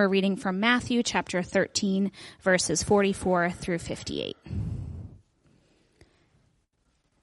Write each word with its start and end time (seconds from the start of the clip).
We're 0.00 0.06
reading 0.06 0.36
from 0.36 0.60
Matthew 0.60 1.02
chapter 1.02 1.42
13, 1.42 2.12
verses 2.40 2.84
44 2.84 3.50
through 3.50 3.78
58. 3.78 4.36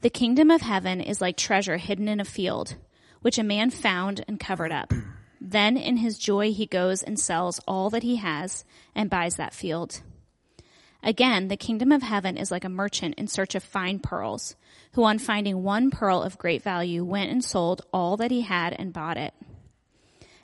The 0.01 0.09
kingdom 0.09 0.51
of 0.51 0.59
heaven 0.59 0.99
is 0.99 1.21
like 1.21 1.37
treasure 1.37 1.77
hidden 1.77 2.09
in 2.09 2.19
a 2.19 2.25
field, 2.25 2.75
which 3.21 3.39
a 3.39 3.43
man 3.43 3.69
found 3.69 4.25
and 4.27 4.41
covered 4.41 4.73
up. 4.73 4.91
Then 5.39 5.77
in 5.77 5.95
his 5.95 6.19
joy 6.19 6.51
he 6.51 6.65
goes 6.65 7.01
and 7.01 7.17
sells 7.17 7.61
all 7.65 7.89
that 7.91 8.03
he 8.03 8.17
has 8.17 8.65
and 8.93 9.09
buys 9.09 9.35
that 9.35 9.53
field. 9.53 10.01
Again, 11.01 11.47
the 11.47 11.55
kingdom 11.55 11.93
of 11.93 12.01
heaven 12.01 12.35
is 12.35 12.51
like 12.51 12.65
a 12.65 12.69
merchant 12.69 13.15
in 13.15 13.27
search 13.27 13.55
of 13.55 13.63
fine 13.63 13.99
pearls, 13.99 14.57
who 14.95 15.05
on 15.05 15.17
finding 15.17 15.63
one 15.63 15.91
pearl 15.91 16.21
of 16.21 16.37
great 16.37 16.61
value 16.61 17.05
went 17.05 17.31
and 17.31 17.41
sold 17.41 17.85
all 17.93 18.17
that 18.17 18.31
he 18.31 18.41
had 18.41 18.75
and 18.77 18.91
bought 18.91 19.15
it. 19.15 19.33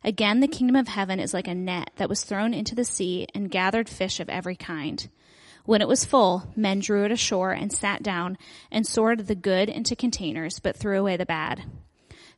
Again, 0.04 0.39
the 0.39 0.47
kingdom 0.47 0.75
of 0.75 0.88
heaven 0.88 1.20
is 1.20 1.34
like 1.34 1.47
a 1.47 1.54
net 1.54 1.91
that 1.97 2.09
was 2.09 2.23
thrown 2.23 2.54
into 2.54 2.73
the 2.73 2.84
sea 2.84 3.27
and 3.36 3.52
gathered 3.52 3.88
fish 3.88 4.20
of 4.20 4.29
every 4.29 4.55
kind. 4.55 5.07
When 5.66 5.81
it 5.81 5.88
was 5.88 6.05
full, 6.05 6.52
men 6.55 6.80
drew 6.80 7.05
it 7.05 7.12
ashore 7.12 7.52
and 7.52 7.71
sat 7.71 8.02
down 8.02 8.38
and 8.71 8.85
sorted 8.85 9.27
the 9.27 9.35
good 9.35 9.70
into 9.70 9.95
containers, 9.95 10.59
but 10.59 10.76
threw 10.76 10.99
away 10.99 11.17
the 11.17 11.26
bad. 11.26 11.63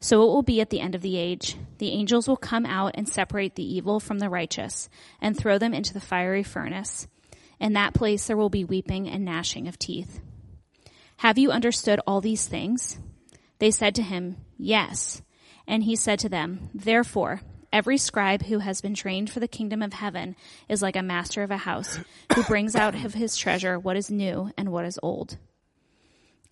So 0.02 0.22
it 0.24 0.26
will 0.26 0.42
be 0.42 0.60
at 0.60 0.70
the 0.70 0.82
end 0.82 0.96
of 0.96 1.02
the 1.02 1.18
age. 1.18 1.56
The 1.78 1.92
angels 1.92 2.28
will 2.28 2.36
come 2.36 2.66
out 2.66 2.92
and 2.96 3.08
separate 3.08 3.56
the 3.56 3.64
evil 3.64 4.02
from 4.02 4.20
the 4.20 4.30
righteous 4.30 4.90
and 5.22 5.38
throw 5.38 5.58
them 5.58 5.74
into 5.74 5.94
the 5.94 6.02
fiery 6.02 6.44
furnace. 6.44 7.08
In 7.62 7.72
that 7.74 7.94
place 7.94 8.28
there 8.28 8.36
will 8.36 8.50
be 8.50 8.66
weeping 8.66 9.08
and 9.08 9.24
gnashing 9.24 9.70
of 9.70 9.80
teeth. 9.80 10.20
Have 11.18 11.38
you 11.38 11.52
understood 11.52 12.02
all 12.06 12.20
these 12.20 12.46
things? 12.46 13.00
They 13.60 13.72
said 13.72 13.96
to 13.96 14.02
him, 14.02 14.36
Yes. 14.58 15.22
And 15.66 15.84
he 15.84 15.96
said 15.96 16.20
to 16.20 16.28
them, 16.28 16.70
Therefore, 16.74 17.40
Every 17.74 17.98
scribe 17.98 18.44
who 18.44 18.60
has 18.60 18.82
been 18.82 18.94
trained 18.94 19.32
for 19.32 19.40
the 19.40 19.48
kingdom 19.48 19.82
of 19.82 19.94
heaven 19.94 20.36
is 20.70 20.84
like 20.84 20.96
a 20.96 21.02
master 21.02 21.42
of 21.42 21.50
a 21.50 21.58
house 21.58 21.98
who 22.36 22.44
brings 22.44 22.76
out 22.76 22.94
of 22.94 23.16
his 23.16 23.36
treasure 23.36 23.80
what 23.80 23.98
is 23.98 24.12
new 24.12 24.52
and 24.56 24.72
what 24.72 24.86
is 24.86 25.00
old. 25.02 25.38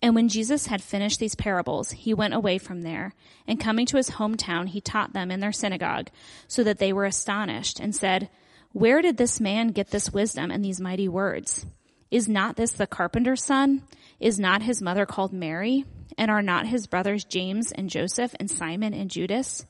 And 0.02 0.16
when 0.16 0.28
Jesus 0.28 0.66
had 0.66 0.82
finished 0.82 1.20
these 1.20 1.36
parables, 1.36 1.92
he 1.92 2.12
went 2.12 2.34
away 2.34 2.58
from 2.58 2.82
there, 2.82 3.14
and 3.46 3.60
coming 3.60 3.86
to 3.86 3.98
his 3.98 4.10
hometown, 4.10 4.66
he 4.66 4.80
taught 4.80 5.12
them 5.12 5.30
in 5.30 5.38
their 5.38 5.52
synagogue, 5.52 6.10
so 6.48 6.64
that 6.64 6.78
they 6.78 6.92
were 6.92 7.04
astonished, 7.04 7.78
and 7.78 7.94
said, 7.94 8.28
Where 8.72 9.00
did 9.00 9.16
this 9.16 9.40
man 9.40 9.68
get 9.68 9.92
this 9.92 10.12
wisdom 10.12 10.50
and 10.50 10.64
these 10.64 10.80
mighty 10.80 11.08
words? 11.08 11.66
Is 12.10 12.28
not 12.28 12.56
this 12.56 12.72
the 12.72 12.88
carpenter's 12.88 13.44
son? 13.44 13.84
Is 14.18 14.40
not 14.40 14.62
his 14.62 14.82
mother 14.82 15.06
called 15.06 15.32
Mary? 15.32 15.84
And 16.18 16.32
are 16.32 16.42
not 16.42 16.66
his 16.66 16.88
brothers 16.88 17.22
James 17.22 17.70
and 17.70 17.88
Joseph 17.88 18.34
and 18.40 18.50
Simon 18.50 18.92
and 18.92 19.08
Judas? 19.08 19.66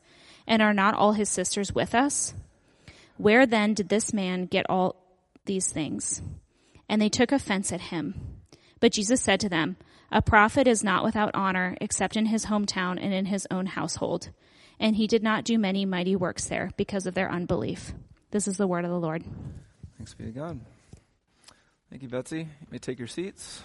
And 0.46 0.60
are 0.62 0.74
not 0.74 0.94
all 0.94 1.12
his 1.12 1.28
sisters 1.28 1.74
with 1.74 1.94
us? 1.94 2.34
Where 3.16 3.46
then 3.46 3.74
did 3.74 3.88
this 3.88 4.12
man 4.12 4.46
get 4.46 4.68
all 4.68 4.96
these 5.44 5.68
things? 5.68 6.22
And 6.88 7.00
they 7.00 7.08
took 7.08 7.32
offense 7.32 7.72
at 7.72 7.80
him. 7.80 8.38
But 8.80 8.92
Jesus 8.92 9.20
said 9.20 9.40
to 9.40 9.48
them, 9.48 9.76
A 10.10 10.20
prophet 10.20 10.66
is 10.66 10.82
not 10.82 11.04
without 11.04 11.34
honor 11.34 11.76
except 11.80 12.16
in 12.16 12.26
his 12.26 12.46
hometown 12.46 12.98
and 13.00 13.14
in 13.14 13.26
his 13.26 13.46
own 13.50 13.66
household. 13.66 14.30
And 14.80 14.96
he 14.96 15.06
did 15.06 15.22
not 15.22 15.44
do 15.44 15.58
many 15.58 15.86
mighty 15.86 16.16
works 16.16 16.46
there 16.46 16.70
because 16.76 17.06
of 17.06 17.14
their 17.14 17.30
unbelief. 17.30 17.92
This 18.32 18.48
is 18.48 18.56
the 18.56 18.66
word 18.66 18.84
of 18.84 18.90
the 18.90 18.98
Lord. 18.98 19.22
Thanks 19.96 20.14
be 20.14 20.24
to 20.24 20.30
God. 20.30 20.60
Thank 21.90 22.02
you, 22.02 22.08
Betsy. 22.08 22.38
You 22.38 22.66
may 22.70 22.78
take 22.78 22.98
your 22.98 23.06
seats. 23.06 23.62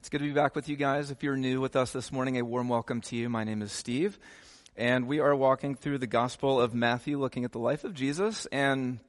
It's 0.00 0.08
good 0.08 0.22
to 0.22 0.24
be 0.24 0.32
back 0.32 0.56
with 0.56 0.70
you 0.70 0.76
guys. 0.76 1.10
If 1.10 1.22
you're 1.22 1.36
new 1.36 1.60
with 1.60 1.76
us 1.76 1.92
this 1.92 2.10
morning, 2.10 2.38
a 2.38 2.42
warm 2.42 2.70
welcome 2.70 3.02
to 3.02 3.16
you. 3.16 3.28
My 3.28 3.44
name 3.44 3.60
is 3.60 3.70
Steve, 3.70 4.18
and 4.74 5.06
we 5.06 5.20
are 5.20 5.36
walking 5.36 5.74
through 5.74 5.98
the 5.98 6.06
Gospel 6.06 6.58
of 6.58 6.72
Matthew, 6.72 7.18
looking 7.18 7.44
at 7.44 7.52
the 7.52 7.58
life 7.58 7.84
of 7.84 7.92
Jesus. 7.92 8.46
And 8.46 9.00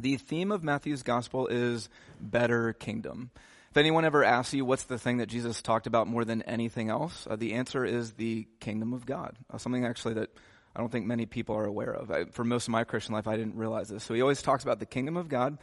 the 0.00 0.16
theme 0.16 0.50
of 0.50 0.64
Matthew's 0.64 1.04
Gospel 1.04 1.46
is 1.46 1.88
better 2.20 2.72
kingdom. 2.72 3.30
If 3.70 3.76
anyone 3.76 4.04
ever 4.04 4.24
asks 4.24 4.52
you 4.52 4.64
what's 4.64 4.82
the 4.82 4.98
thing 4.98 5.18
that 5.18 5.26
Jesus 5.26 5.62
talked 5.62 5.86
about 5.86 6.08
more 6.08 6.24
than 6.24 6.42
anything 6.42 6.90
else, 6.90 7.28
uh, 7.30 7.36
the 7.36 7.52
answer 7.52 7.84
is 7.84 8.14
the 8.14 8.48
kingdom 8.58 8.94
of 8.94 9.06
God. 9.06 9.36
Uh, 9.48 9.58
something 9.58 9.86
actually 9.86 10.14
that 10.14 10.30
I 10.74 10.80
don't 10.80 10.90
think 10.90 11.06
many 11.06 11.24
people 11.24 11.54
are 11.54 11.66
aware 11.66 11.92
of. 11.92 12.10
I, 12.10 12.24
for 12.24 12.42
most 12.42 12.66
of 12.66 12.72
my 12.72 12.82
Christian 12.82 13.14
life, 13.14 13.28
I 13.28 13.36
didn't 13.36 13.54
realize 13.54 13.90
this. 13.90 14.02
So 14.02 14.12
he 14.12 14.22
always 14.22 14.42
talks 14.42 14.64
about 14.64 14.80
the 14.80 14.86
kingdom 14.86 15.16
of 15.16 15.28
God. 15.28 15.58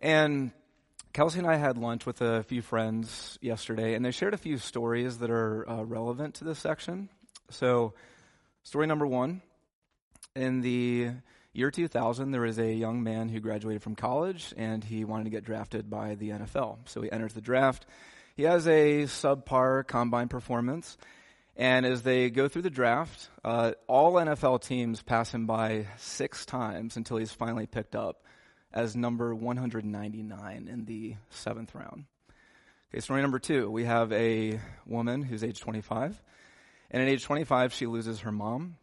And 0.00 0.52
Kelsey 1.16 1.38
and 1.38 1.48
I 1.48 1.56
had 1.56 1.78
lunch 1.78 2.04
with 2.04 2.20
a 2.20 2.42
few 2.42 2.60
friends 2.60 3.38
yesterday, 3.40 3.94
and 3.94 4.04
they 4.04 4.10
shared 4.10 4.34
a 4.34 4.36
few 4.36 4.58
stories 4.58 5.16
that 5.20 5.30
are 5.30 5.66
uh, 5.66 5.82
relevant 5.82 6.34
to 6.34 6.44
this 6.44 6.58
section. 6.58 7.08
So, 7.48 7.94
story 8.64 8.86
number 8.86 9.06
one 9.06 9.40
in 10.34 10.60
the 10.60 11.12
year 11.54 11.70
2000, 11.70 12.32
there 12.32 12.42
was 12.42 12.58
a 12.58 12.70
young 12.70 13.02
man 13.02 13.30
who 13.30 13.40
graduated 13.40 13.82
from 13.82 13.94
college 13.94 14.52
and 14.58 14.84
he 14.84 15.06
wanted 15.06 15.24
to 15.24 15.30
get 15.30 15.42
drafted 15.42 15.88
by 15.88 16.16
the 16.16 16.32
NFL. 16.32 16.80
So, 16.84 17.00
he 17.00 17.10
enters 17.10 17.32
the 17.32 17.40
draft. 17.40 17.86
He 18.36 18.42
has 18.42 18.68
a 18.68 19.04
subpar 19.04 19.86
combine 19.86 20.28
performance. 20.28 20.98
And 21.56 21.86
as 21.86 22.02
they 22.02 22.28
go 22.28 22.46
through 22.46 22.60
the 22.60 22.68
draft, 22.68 23.30
uh, 23.42 23.72
all 23.86 24.12
NFL 24.12 24.60
teams 24.66 25.00
pass 25.00 25.32
him 25.32 25.46
by 25.46 25.86
six 25.96 26.44
times 26.44 26.98
until 26.98 27.16
he's 27.16 27.32
finally 27.32 27.64
picked 27.64 27.96
up 27.96 28.25
as 28.72 28.96
number 28.96 29.34
199 29.34 30.68
in 30.70 30.84
the 30.84 31.16
seventh 31.30 31.74
round. 31.74 32.04
Okay, 32.90 33.00
story 33.00 33.22
number 33.22 33.38
two. 33.38 33.70
We 33.70 33.84
have 33.84 34.12
a 34.12 34.60
woman 34.86 35.22
who's 35.22 35.42
age 35.42 35.60
25. 35.60 36.22
And 36.90 37.02
at 37.02 37.08
age 37.08 37.24
25, 37.24 37.72
she 37.72 37.86
loses 37.86 38.20
her 38.20 38.32
mom. 38.32 38.76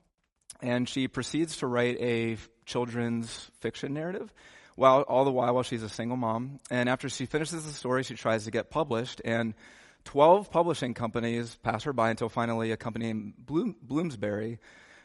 And 0.62 0.88
she 0.88 1.08
proceeds 1.08 1.58
to 1.58 1.68
write 1.68 1.98
a 2.00 2.38
children's 2.66 3.52
fiction 3.60 3.94
narrative 3.94 4.34
while 4.76 5.02
all 5.02 5.26
the 5.26 5.32
while 5.32 5.54
while 5.54 5.64
she's 5.64 5.84
a 5.84 5.90
single 5.90 6.18
mom. 6.18 6.60
And 6.70 6.90
after 6.90 7.10
she 7.10 7.26
finishes 7.26 7.66
the 7.66 7.72
story, 7.72 8.04
she 8.04 8.16
tries 8.16 8.46
to 8.46 8.52
get 8.52 8.70
published. 8.70 9.22
And 9.24 9.54
12 10.06 10.52
publishing 10.52 10.94
companies 10.94 11.56
pass 11.64 11.84
her 11.84 11.94
by 11.94 12.10
until 12.10 12.30
finally 12.30 12.72
a 12.72 12.78
company 12.78 13.06
named 13.08 13.34
Bloom, 13.38 13.76
Bloomsbury 13.82 14.60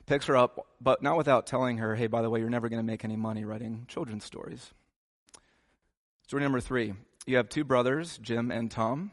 picks 0.08 0.26
her 0.26 0.36
up, 0.36 0.66
but 0.80 1.02
not 1.02 1.16
without 1.16 1.46
telling 1.46 1.78
her, 1.78 1.94
hey, 1.94 2.06
by 2.06 2.22
the 2.22 2.30
way, 2.30 2.41
you're 2.41 2.50
never 2.50 2.69
going 2.69 2.80
to 2.80 2.86
make 2.86 3.04
any 3.04 3.16
money 3.16 3.44
writing 3.44 3.84
children's 3.88 4.24
stories. 4.24 4.72
Story 6.26 6.42
number 6.42 6.60
three 6.60 6.94
you 7.26 7.36
have 7.36 7.48
two 7.48 7.64
brothers, 7.64 8.18
Jim 8.22 8.50
and 8.50 8.70
Tom, 8.70 9.10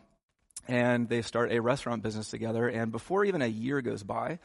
and 0.67 1.09
they 1.09 1.21
start 1.21 1.51
a 1.51 1.59
restaurant 1.59 2.01
business 2.01 2.29
together. 2.29 2.67
And 2.67 2.91
before 2.91 3.25
even 3.25 3.41
a 3.41 3.47
year 3.47 3.81
goes 3.81 4.03
by, 4.03 4.39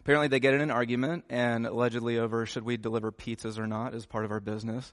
apparently 0.00 0.26
they 0.28 0.40
get 0.40 0.54
in 0.54 0.60
an 0.60 0.72
argument 0.72 1.24
and 1.30 1.66
allegedly 1.66 2.18
over 2.18 2.46
should 2.46 2.64
we 2.64 2.76
deliver 2.76 3.12
pizzas 3.12 3.58
or 3.58 3.68
not 3.68 3.94
as 3.94 4.06
part 4.06 4.24
of 4.24 4.32
our 4.32 4.40
business. 4.40 4.92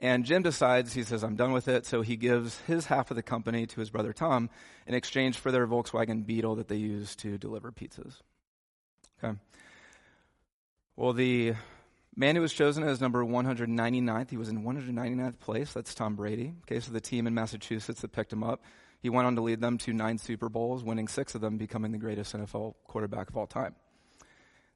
And 0.00 0.24
Jim 0.24 0.42
decides, 0.42 0.92
he 0.92 1.02
says, 1.02 1.22
I'm 1.22 1.36
done 1.36 1.52
with 1.52 1.68
it. 1.68 1.86
So 1.86 2.02
he 2.02 2.16
gives 2.16 2.58
his 2.66 2.86
half 2.86 3.10
of 3.10 3.16
the 3.16 3.22
company 3.22 3.66
to 3.66 3.80
his 3.80 3.90
brother 3.90 4.12
Tom 4.12 4.50
in 4.86 4.94
exchange 4.94 5.38
for 5.38 5.50
their 5.50 5.66
Volkswagen 5.66 6.24
Beetle 6.24 6.56
that 6.56 6.68
they 6.68 6.76
use 6.76 7.14
to 7.16 7.38
deliver 7.38 7.72
pizzas. 7.72 8.20
Okay. 9.22 9.36
Well, 10.96 11.12
the 11.12 11.52
Man 12.16 12.36
who 12.36 12.40
was 12.40 12.54
chosen 12.54 12.82
as 12.82 13.02
number 13.02 13.22
199th, 13.22 14.30
he 14.30 14.38
was 14.38 14.48
in 14.48 14.64
199th 14.64 15.38
place. 15.38 15.74
That's 15.74 15.94
Tom 15.94 16.16
Brady. 16.16 16.54
Okay, 16.62 16.80
so 16.80 16.90
the 16.90 17.02
team 17.02 17.26
in 17.26 17.34
Massachusetts 17.34 18.00
that 18.00 18.12
picked 18.12 18.32
him 18.32 18.42
up, 18.42 18.62
he 19.02 19.10
went 19.10 19.26
on 19.26 19.36
to 19.36 19.42
lead 19.42 19.60
them 19.60 19.76
to 19.76 19.92
nine 19.92 20.16
Super 20.16 20.48
Bowls, 20.48 20.82
winning 20.82 21.06
six 21.06 21.34
of 21.34 21.42
them, 21.42 21.58
becoming 21.58 21.92
the 21.92 21.98
greatest 21.98 22.34
NFL 22.34 22.76
quarterback 22.86 23.28
of 23.28 23.36
all 23.36 23.46
time. 23.46 23.74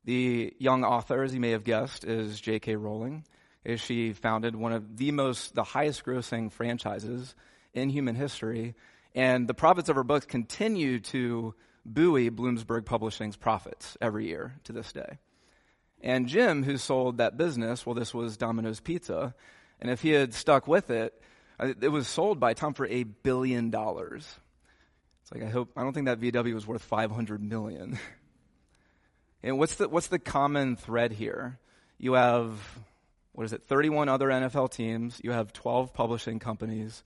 The 0.04 0.54
young 0.58 0.84
author, 0.84 1.22
as 1.22 1.32
you 1.32 1.40
may 1.40 1.52
have 1.52 1.64
guessed, 1.64 2.04
is 2.04 2.38
J.K. 2.38 2.76
Rowling. 2.76 3.24
Is 3.64 3.80
she 3.80 4.12
founded 4.12 4.54
one 4.54 4.74
of 4.74 4.98
the 4.98 5.12
most, 5.12 5.54
the 5.54 5.64
highest 5.64 6.04
grossing 6.04 6.52
franchises 6.52 7.34
in 7.72 7.88
human 7.88 8.14
history, 8.14 8.74
and 9.14 9.48
the 9.48 9.54
profits 9.54 9.88
of 9.88 9.96
her 9.96 10.04
books 10.04 10.26
continue 10.26 11.00
to 11.00 11.54
buoy 11.86 12.28
Bloomsbury 12.28 12.82
Publishing's 12.82 13.36
profits 13.36 13.96
every 14.02 14.26
year 14.26 14.56
to 14.64 14.74
this 14.74 14.92
day. 14.92 15.18
And 16.02 16.28
Jim, 16.28 16.62
who 16.62 16.76
sold 16.76 17.18
that 17.18 17.36
business, 17.36 17.84
well, 17.84 17.94
this 17.94 18.14
was 18.14 18.36
Domino's 18.36 18.80
Pizza. 18.80 19.34
And 19.80 19.90
if 19.90 20.02
he 20.02 20.10
had 20.10 20.34
stuck 20.34 20.66
with 20.66 20.90
it, 20.90 21.20
it 21.58 21.90
was 21.90 22.08
sold 22.08 22.40
by 22.40 22.54
Tom 22.54 22.74
for 22.74 22.86
a 22.86 23.02
billion 23.02 23.70
dollars. 23.70 24.26
It's 25.22 25.32
like, 25.32 25.42
I 25.42 25.50
hope, 25.50 25.70
I 25.76 25.82
don't 25.82 25.92
think 25.92 26.06
that 26.06 26.20
VW 26.20 26.54
was 26.54 26.66
worth 26.66 26.82
500 26.82 27.42
million. 27.42 27.98
and 29.42 29.58
what's 29.58 29.74
the, 29.76 29.88
what's 29.88 30.06
the 30.06 30.18
common 30.18 30.76
thread 30.76 31.12
here? 31.12 31.58
You 31.98 32.14
have, 32.14 32.58
what 33.32 33.44
is 33.44 33.52
it, 33.52 33.64
31 33.64 34.08
other 34.08 34.28
NFL 34.28 34.70
teams. 34.70 35.20
You 35.22 35.32
have 35.32 35.52
12 35.52 35.92
publishing 35.92 36.38
companies. 36.38 37.02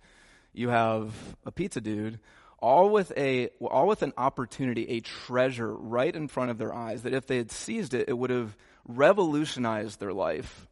You 0.53 0.69
have 0.69 1.13
a 1.45 1.51
pizza 1.51 1.81
dude 1.81 2.21
all 2.65 2.89
with 2.89 3.13
a 3.19 3.51
all 3.61 3.87
with 3.87 4.03
an 4.03 4.15
opportunity, 4.17 4.89
a 4.89 5.01
treasure 5.01 5.71
right 5.71 6.15
in 6.17 6.29
front 6.29 6.51
of 6.51 6.57
their 6.57 6.73
eyes 6.73 7.03
that 7.03 7.13
if 7.13 7.27
they 7.27 7.37
had 7.37 7.51
seized 7.51 7.93
it, 7.93 8.09
it 8.09 8.17
would 8.17 8.31
have 8.31 8.57
revolutionized 8.87 10.01
their 10.01 10.13
life 10.13 10.67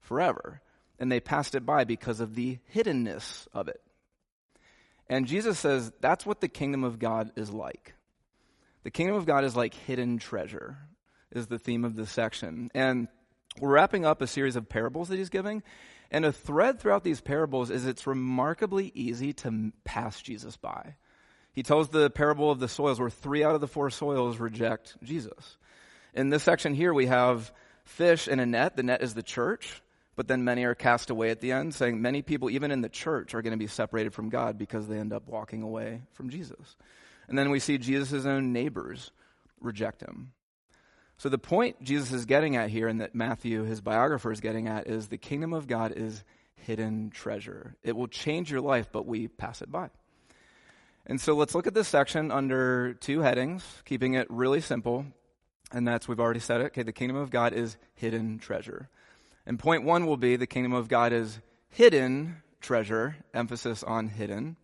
forever. 0.00 0.60
And 0.98 1.10
they 1.10 1.20
passed 1.20 1.54
it 1.54 1.66
by 1.66 1.84
because 1.84 2.20
of 2.20 2.34
the 2.34 2.58
hiddenness 2.74 3.46
of 3.52 3.68
it. 3.68 3.80
And 5.08 5.26
Jesus 5.26 5.58
says 5.58 5.92
that's 6.00 6.24
what 6.24 6.40
the 6.40 6.48
kingdom 6.48 6.84
of 6.84 6.98
God 6.98 7.32
is 7.36 7.50
like. 7.50 7.94
The 8.84 8.90
kingdom 8.90 9.16
of 9.16 9.26
God 9.26 9.44
is 9.44 9.56
like 9.56 9.74
hidden 9.74 10.18
treasure, 10.18 10.78
is 11.30 11.46
the 11.46 11.58
theme 11.58 11.84
of 11.84 11.96
this 11.96 12.10
section. 12.10 12.70
And 12.74 13.08
We're 13.60 13.70
wrapping 13.70 14.06
up 14.06 14.22
a 14.22 14.26
series 14.26 14.56
of 14.56 14.68
parables 14.68 15.08
that 15.08 15.18
he's 15.18 15.28
giving, 15.28 15.62
and 16.10 16.24
a 16.24 16.32
thread 16.32 16.80
throughout 16.80 17.04
these 17.04 17.20
parables 17.20 17.70
is 17.70 17.86
it's 17.86 18.06
remarkably 18.06 18.90
easy 18.94 19.32
to 19.34 19.72
pass 19.84 20.20
Jesus 20.20 20.56
by. 20.56 20.96
He 21.52 21.62
tells 21.62 21.88
the 21.88 22.08
parable 22.08 22.50
of 22.50 22.60
the 22.60 22.68
soils 22.68 22.98
where 22.98 23.10
three 23.10 23.44
out 23.44 23.54
of 23.54 23.60
the 23.60 23.68
four 23.68 23.90
soils 23.90 24.38
reject 24.38 24.96
Jesus. 25.02 25.58
In 26.14 26.28
this 26.28 26.42
section 26.42 26.74
here, 26.74 26.92
we 26.92 27.06
have 27.06 27.52
fish 27.84 28.28
in 28.28 28.38
a 28.38 28.46
net. 28.46 28.76
The 28.76 28.82
net 28.82 29.02
is 29.02 29.14
the 29.14 29.22
church, 29.22 29.82
but 30.14 30.28
then 30.28 30.44
many 30.44 30.64
are 30.64 30.74
cast 30.74 31.10
away 31.10 31.30
at 31.30 31.40
the 31.40 31.52
end, 31.52 31.74
saying 31.74 32.02
many 32.02 32.20
people, 32.20 32.50
even 32.50 32.70
in 32.70 32.82
the 32.82 32.88
church, 32.88 33.34
are 33.34 33.42
going 33.42 33.52
to 33.52 33.58
be 33.58 33.66
separated 33.66 34.12
from 34.12 34.28
God 34.28 34.58
because 34.58 34.86
they 34.86 34.98
end 34.98 35.12
up 35.12 35.26
walking 35.26 35.62
away 35.62 36.02
from 36.12 36.28
Jesus. 36.28 36.76
And 37.28 37.38
then 37.38 37.50
we 37.50 37.60
see 37.60 37.78
Jesus' 37.78 38.26
own 38.26 38.52
neighbors 38.52 39.10
reject 39.60 40.02
him. 40.02 40.32
So 41.16 41.28
the 41.28 41.38
point 41.38 41.82
Jesus 41.82 42.12
is 42.12 42.26
getting 42.26 42.56
at 42.56 42.68
here, 42.68 42.88
and 42.88 43.00
that 43.00 43.14
Matthew, 43.14 43.62
his 43.62 43.80
biographer, 43.80 44.32
is 44.32 44.40
getting 44.40 44.68
at, 44.68 44.88
is 44.88 45.08
the 45.08 45.18
kingdom 45.18 45.52
of 45.52 45.66
God 45.66 45.92
is 45.96 46.24
hidden 46.56 47.10
treasure. 47.10 47.76
It 47.82 47.96
will 47.96 48.08
change 48.08 48.50
your 48.50 48.60
life, 48.60 48.88
but 48.92 49.06
we 49.06 49.28
pass 49.28 49.62
it 49.62 49.70
by. 49.70 49.88
And 51.06 51.20
so 51.20 51.34
let's 51.34 51.54
look 51.54 51.66
at 51.66 51.74
this 51.74 51.88
section 51.88 52.30
under 52.30 52.94
two 52.94 53.20
headings, 53.20 53.64
keeping 53.84 54.14
it 54.14 54.26
really 54.30 54.60
simple. 54.60 55.06
And 55.72 55.88
that's, 55.88 56.06
we've 56.06 56.20
already 56.20 56.40
said 56.40 56.60
it. 56.60 56.64
Okay, 56.66 56.82
the 56.82 56.92
kingdom 56.92 57.16
of 57.16 57.30
God 57.30 57.52
is 57.52 57.76
hidden 57.94 58.38
treasure. 58.38 58.88
And 59.46 59.58
point 59.58 59.84
one 59.84 60.06
will 60.06 60.16
be 60.16 60.36
the 60.36 60.46
kingdom 60.46 60.72
of 60.72 60.88
God 60.88 61.12
is 61.12 61.40
hidden 61.70 62.42
treasure, 62.60 63.16
emphasis 63.34 63.82
on 63.82 64.08
hidden. 64.08 64.56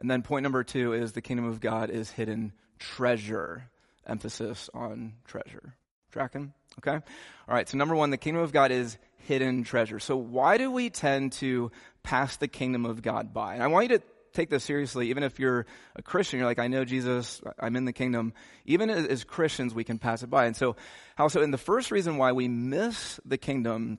And 0.00 0.10
then 0.10 0.22
point 0.22 0.42
number 0.42 0.64
two 0.64 0.92
is 0.92 1.12
the 1.12 1.20
kingdom 1.20 1.44
of 1.44 1.60
God 1.60 1.90
is 1.90 2.10
hidden 2.10 2.52
treasure, 2.78 3.68
emphasis 4.06 4.70
on 4.72 5.14
treasure. 5.24 5.74
Tracking? 6.12 6.52
Okay? 6.78 6.94
All 6.94 7.54
right, 7.54 7.68
so 7.68 7.76
number 7.76 7.94
one, 7.94 8.10
the 8.10 8.16
kingdom 8.16 8.42
of 8.42 8.52
God 8.52 8.70
is 8.70 8.96
hidden 9.18 9.64
treasure. 9.64 9.98
So 10.00 10.16
why 10.16 10.56
do 10.56 10.70
we 10.70 10.88
tend 10.88 11.32
to 11.32 11.70
pass 12.02 12.36
the 12.36 12.48
kingdom 12.48 12.86
of 12.86 13.02
God 13.02 13.34
by? 13.34 13.54
And 13.54 13.62
I 13.62 13.66
want 13.66 13.90
you 13.90 13.98
to 13.98 14.04
take 14.38 14.50
this 14.50 14.64
seriously, 14.64 15.10
even 15.10 15.22
if 15.22 15.40
you're 15.40 15.66
a 15.96 16.02
Christian, 16.02 16.38
you're 16.38 16.46
like, 16.46 16.60
I 16.60 16.68
know 16.68 16.84
Jesus, 16.84 17.40
I'm 17.58 17.74
in 17.74 17.84
the 17.84 17.92
kingdom. 17.92 18.32
Even 18.64 18.88
as, 18.88 19.06
as 19.06 19.24
Christians, 19.24 19.74
we 19.74 19.84
can 19.84 19.98
pass 19.98 20.22
it 20.22 20.30
by. 20.30 20.46
And 20.46 20.56
so, 20.56 20.76
how 21.16 21.28
so? 21.28 21.42
And 21.42 21.52
the 21.52 21.58
first 21.58 21.90
reason 21.90 22.16
why 22.18 22.32
we 22.32 22.46
miss 22.46 23.18
the 23.24 23.36
kingdom 23.36 23.98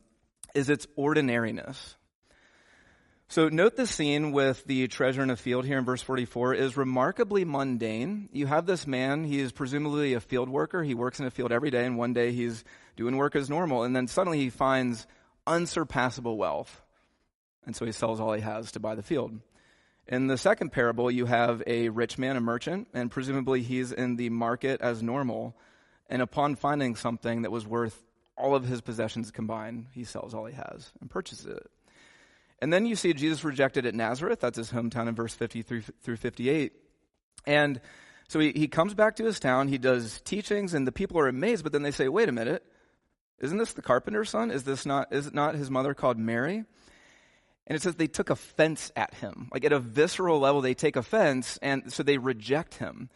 is 0.56 0.70
its 0.70 0.88
ordinariness. 0.96 1.96
So 3.28 3.48
note 3.48 3.76
the 3.76 3.86
scene 3.86 4.32
with 4.32 4.64
the 4.66 4.88
treasure 4.88 5.22
in 5.22 5.30
a 5.30 5.36
field 5.36 5.64
here 5.64 5.78
in 5.78 5.86
verse 5.86 6.02
44 6.02 6.56
is 6.56 6.76
remarkably 6.76 7.46
mundane. 7.46 8.28
You 8.32 8.48
have 8.48 8.66
this 8.66 8.88
man, 8.88 9.24
he 9.24 9.40
is 9.40 9.52
presumably 9.52 10.16
a 10.16 10.20
field 10.20 10.50
worker. 10.50 10.82
He 10.82 10.96
works 10.96 11.20
in 11.20 11.28
a 11.28 11.30
field 11.30 11.52
every 11.52 11.70
day 11.70 11.86
and 11.86 11.96
one 11.96 12.14
day 12.14 12.32
he's 12.32 12.64
doing 12.96 13.18
work 13.18 13.36
as 13.36 13.48
normal 13.48 13.84
and 13.84 13.96
then 13.96 14.08
suddenly 14.08 14.40
he 14.40 14.50
finds 14.50 15.06
unsurpassable 15.46 16.38
wealth. 16.38 16.82
And 17.68 17.76
so 17.76 17.86
he 17.86 17.92
sells 17.92 18.20
all 18.20 18.34
he 18.34 18.42
has 18.42 18.72
to 18.72 18.80
buy 18.80 18.96
the 18.96 19.04
field. 19.04 19.40
In 20.10 20.26
the 20.26 20.40
second 20.40 20.72
parable, 20.72 21.12
you 21.12 21.28
have 21.28 21.62
a 21.68 21.90
rich 21.90 22.18
man, 22.18 22.36
a 22.36 22.42
merchant, 22.42 22.88
and 22.96 23.12
presumably 23.12 23.62
he's 23.62 23.92
in 23.92 24.16
the 24.16 24.32
market 24.32 24.82
as 24.82 25.04
normal. 25.04 25.56
And 26.10 26.24
upon 26.24 26.56
finding 26.56 26.96
something 26.96 27.44
that 27.44 27.52
was 27.52 27.68
worth 27.68 27.96
all 28.36 28.56
of 28.56 28.66
his 28.66 28.82
possessions 28.82 29.30
combined, 29.30 29.86
he 29.92 30.04
sells 30.04 30.34
all 30.34 30.46
he 30.46 30.56
has 30.56 30.92
and 31.00 31.12
purchases 31.12 31.46
it. 31.46 31.70
And 32.60 32.74
then 32.74 32.88
you 32.88 32.96
see 32.96 33.14
Jesus 33.14 33.44
rejected 33.44 33.86
at 33.86 33.94
Nazareth. 33.94 34.40
That's 34.40 34.58
his 34.58 34.72
hometown 34.72 35.08
in 35.08 35.14
verse 35.14 35.36
53 35.36 35.84
through 36.02 36.18
58. 36.18 36.74
And 37.46 37.80
so 38.28 38.40
he, 38.40 38.52
he 38.52 38.68
comes 38.68 38.96
back 38.96 39.18
to 39.18 39.26
his 39.26 39.40
town. 39.40 39.68
He 39.68 39.78
does 39.78 40.22
teachings, 40.22 40.74
and 40.74 40.88
the 40.88 40.92
people 40.92 41.20
are 41.20 41.28
amazed. 41.28 41.62
But 41.62 41.72
then 41.72 41.84
they 41.84 41.92
say, 41.92 42.08
wait 42.08 42.30
a 42.30 42.32
minute. 42.34 42.64
Isn't 43.38 43.60
this 43.60 43.74
the 43.74 43.84
carpenter's 43.84 44.32
son? 44.32 44.50
Is 44.50 44.64
this 44.64 44.88
not, 44.88 45.14
is 45.14 45.28
it 45.28 45.36
not 45.36 45.54
his 45.54 45.70
mother 45.70 45.94
called 45.94 46.18
Mary? 46.18 46.66
And 47.70 47.76
it 47.76 47.84
says 47.84 47.96
they 47.96 48.08
took 48.08 48.32
offense 48.32 48.92
at 48.96 49.14
him. 49.14 49.48
Like 49.54 49.64
at 49.64 49.72
a 49.72 49.80
visceral 49.80 50.40
level, 50.40 50.60
they 50.62 50.74
take 50.74 50.96
offense, 50.96 51.60
and 51.62 51.94
so 51.94 52.02
they 52.02 52.18
reject 52.18 52.76
him. 52.76 53.10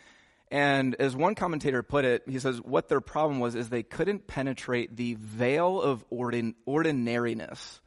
And 0.52 0.94
as 1.00 1.16
one 1.16 1.34
commentator 1.34 1.82
put 1.82 2.06
it, 2.06 2.22
he 2.30 2.38
says 2.38 2.62
what 2.62 2.88
their 2.88 3.02
problem 3.02 3.40
was 3.40 3.56
is 3.56 3.70
they 3.70 3.82
couldn't 3.82 4.28
penetrate 4.28 4.96
the 4.96 5.16
veil 5.16 5.82
of 5.82 6.08
ordin- 6.12 6.54
ordinariness 6.68 7.82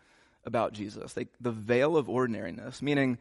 about 0.44 0.72
Jesus, 0.72 1.16
like 1.16 1.28
the 1.40 1.52
veil 1.52 1.96
of 1.96 2.08
ordinariness, 2.08 2.82
meaning, 2.82 3.18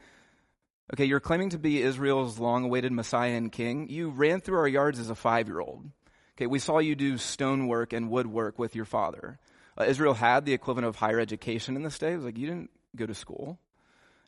okay, 0.92 1.06
you're 1.06 1.19
claiming 1.19 1.51
to 1.51 1.59
be 1.59 1.83
Israel's 1.83 2.39
long 2.39 2.63
awaited 2.63 2.92
Messiah 2.92 3.33
and 3.33 3.51
King. 3.51 3.88
You 3.89 4.09
ran 4.09 4.42
through 4.42 4.57
our 4.57 4.68
yards 4.68 4.97
as 4.97 5.12
a 5.12 5.15
five 5.15 5.47
year 5.47 5.59
old. 5.59 5.92
Okay, 6.36 6.47
we 6.47 6.57
saw 6.57 6.80
you 6.80 6.95
do 6.95 7.19
stonework 7.19 7.94
and 7.94 8.09
woodwork 8.09 8.57
with 8.57 8.75
your 8.75 8.86
father. 8.86 9.38
Uh, 9.77 9.83
Israel 9.83 10.15
had 10.15 10.45
the 10.45 10.53
equivalent 10.53 10.88
of 10.88 10.95
higher 10.95 11.19
education 11.19 11.75
in 11.75 11.83
this 11.83 12.00
day. 12.00 12.13
It 12.13 12.18
was 12.18 12.25
like, 12.25 12.38
you 12.38 12.47
didn't 12.47 12.71
go 12.95 13.06
to 13.06 13.13
school. 13.13 13.59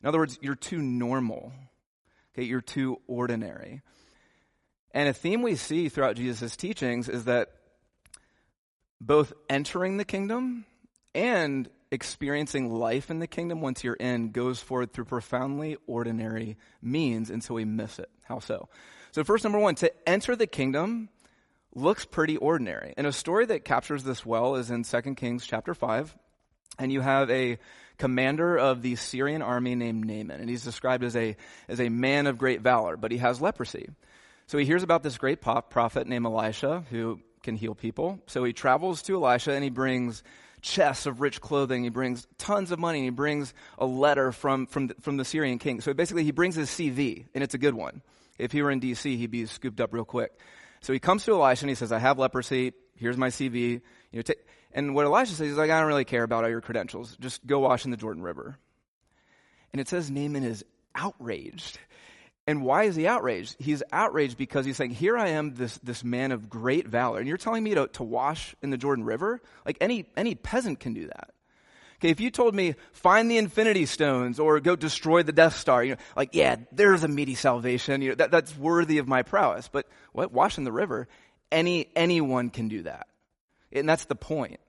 In 0.02 0.08
other 0.08 0.18
words, 0.18 0.38
you're 0.40 0.54
too 0.54 0.80
normal. 0.80 1.52
Okay, 2.34 2.44
you're 2.44 2.60
too 2.60 3.00
ordinary. 3.06 3.82
And 4.92 5.08
a 5.08 5.12
theme 5.12 5.42
we 5.42 5.56
see 5.56 5.88
throughout 5.88 6.16
Jesus' 6.16 6.56
teachings 6.56 7.08
is 7.08 7.24
that 7.24 7.50
both 9.00 9.32
entering 9.48 9.96
the 9.96 10.04
kingdom 10.04 10.64
and 11.14 11.68
experiencing 11.90 12.70
life 12.70 13.10
in 13.10 13.18
the 13.18 13.26
kingdom 13.26 13.60
once 13.60 13.82
you're 13.82 13.94
in 13.94 14.30
goes 14.30 14.60
forward 14.60 14.92
through 14.92 15.06
profoundly 15.06 15.76
ordinary 15.86 16.56
means, 16.82 17.32
so 17.44 17.54
we 17.54 17.64
miss 17.64 17.98
it. 17.98 18.10
How 18.24 18.40
so? 18.40 18.68
So, 19.12 19.24
first, 19.24 19.44
number 19.44 19.58
one, 19.58 19.74
to 19.76 19.92
enter 20.08 20.36
the 20.36 20.46
kingdom 20.46 21.08
looks 21.74 22.04
pretty 22.04 22.36
ordinary. 22.36 22.94
And 22.96 23.06
a 23.06 23.12
story 23.12 23.46
that 23.46 23.64
captures 23.64 24.04
this 24.04 24.24
well 24.24 24.56
is 24.56 24.70
in 24.70 24.82
2 24.82 25.14
Kings 25.14 25.46
chapter 25.46 25.74
5. 25.74 26.16
And 26.78 26.92
you 26.92 27.00
have 27.00 27.30
a 27.30 27.58
commander 27.98 28.56
of 28.56 28.82
the 28.82 28.96
Syrian 28.96 29.42
army 29.42 29.74
named 29.74 30.06
Naaman. 30.06 30.40
And 30.40 30.48
he's 30.48 30.64
described 30.64 31.04
as 31.04 31.16
a, 31.16 31.36
as 31.68 31.80
a 31.80 31.88
man 31.88 32.26
of 32.26 32.38
great 32.38 32.60
valor, 32.60 32.96
but 32.96 33.10
he 33.10 33.18
has 33.18 33.40
leprosy. 33.40 33.88
So 34.46 34.56
he 34.58 34.64
hears 34.64 34.82
about 34.82 35.02
this 35.02 35.18
great 35.18 35.40
prophet 35.40 36.06
named 36.06 36.24
Elisha 36.24 36.84
who 36.90 37.20
can 37.42 37.56
heal 37.56 37.74
people. 37.74 38.20
So 38.26 38.44
he 38.44 38.52
travels 38.52 39.02
to 39.02 39.14
Elisha 39.14 39.52
and 39.52 39.64
he 39.64 39.70
brings 39.70 40.22
chests 40.62 41.06
of 41.06 41.20
rich 41.20 41.40
clothing. 41.40 41.84
He 41.84 41.90
brings 41.90 42.26
tons 42.38 42.70
of 42.70 42.78
money. 42.78 43.04
He 43.04 43.10
brings 43.10 43.54
a 43.78 43.86
letter 43.86 44.32
from, 44.32 44.66
from, 44.66 44.88
the, 44.88 44.94
from 45.00 45.16
the 45.16 45.24
Syrian 45.24 45.58
king. 45.58 45.80
So 45.80 45.92
basically, 45.94 46.24
he 46.24 46.30
brings 46.30 46.56
his 46.56 46.68
CV, 46.68 47.26
and 47.34 47.44
it's 47.44 47.54
a 47.54 47.58
good 47.58 47.74
one. 47.74 48.02
If 48.38 48.52
he 48.52 48.62
were 48.62 48.70
in 48.70 48.80
D.C., 48.80 49.16
he'd 49.16 49.30
be 49.30 49.46
scooped 49.46 49.80
up 49.80 49.92
real 49.92 50.04
quick. 50.04 50.32
So 50.80 50.92
he 50.92 50.98
comes 50.98 51.24
to 51.24 51.32
Elisha 51.32 51.64
and 51.64 51.70
he 51.70 51.74
says, 51.74 51.90
I 51.90 51.98
have 51.98 52.18
leprosy. 52.18 52.72
Here's 52.96 53.16
my 53.16 53.28
CV. 53.28 53.80
You 54.12 54.18
know, 54.18 54.22
t-. 54.22 54.34
and 54.72 54.94
what 54.94 55.06
Elisha 55.06 55.32
says, 55.32 55.48
he's 55.48 55.56
like, 55.56 55.70
I 55.70 55.78
don't 55.78 55.88
really 55.88 56.04
care 56.04 56.22
about 56.22 56.44
all 56.44 56.50
your 56.50 56.60
credentials. 56.60 57.16
Just 57.20 57.46
go 57.46 57.60
wash 57.60 57.84
in 57.84 57.90
the 57.90 57.96
Jordan 57.96 58.22
River. 58.22 58.58
And 59.72 59.80
it 59.80 59.88
says 59.88 60.10
Naaman 60.10 60.44
is 60.44 60.64
outraged. 60.94 61.78
And 62.46 62.62
why 62.62 62.84
is 62.84 62.96
he 62.96 63.06
outraged? 63.06 63.56
He's 63.58 63.82
outraged 63.92 64.38
because 64.38 64.64
he's 64.64 64.76
saying, 64.76 64.92
Here 64.92 65.18
I 65.18 65.28
am, 65.28 65.54
this, 65.54 65.76
this 65.78 66.02
man 66.02 66.32
of 66.32 66.48
great 66.48 66.88
valor, 66.88 67.18
and 67.18 67.28
you're 67.28 67.36
telling 67.36 67.62
me 67.62 67.74
to, 67.74 67.88
to 67.88 68.02
wash 68.02 68.54
in 68.62 68.70
the 68.70 68.78
Jordan 68.78 69.04
River? 69.04 69.42
Like 69.66 69.76
any, 69.82 70.06
any 70.16 70.34
peasant 70.34 70.80
can 70.80 70.94
do 70.94 71.08
that. 71.08 71.30
Okay, 71.96 72.10
if 72.10 72.20
you 72.20 72.30
told 72.30 72.54
me, 72.54 72.76
find 72.92 73.30
the 73.30 73.38
infinity 73.38 73.84
stones 73.84 74.38
or 74.38 74.60
go 74.60 74.76
destroy 74.76 75.24
the 75.24 75.32
Death 75.32 75.56
Star, 75.56 75.82
you 75.82 75.96
know, 75.96 76.00
like, 76.16 76.30
yeah, 76.32 76.56
there's 76.70 77.02
a 77.02 77.08
meaty 77.08 77.34
salvation, 77.34 78.02
you 78.02 78.10
know, 78.10 78.14
that, 78.14 78.30
that's 78.30 78.56
worthy 78.56 78.98
of 78.98 79.08
my 79.08 79.22
prowess. 79.22 79.68
But 79.68 79.86
what? 80.12 80.32
Wash 80.32 80.58
in 80.58 80.64
the 80.64 80.72
river? 80.72 81.08
Any, 81.50 81.90
anyone 81.96 82.50
can 82.50 82.68
do 82.68 82.84
that. 82.84 83.08
And 83.72 83.88
that's 83.88 84.06
the 84.06 84.14
point. 84.14 84.60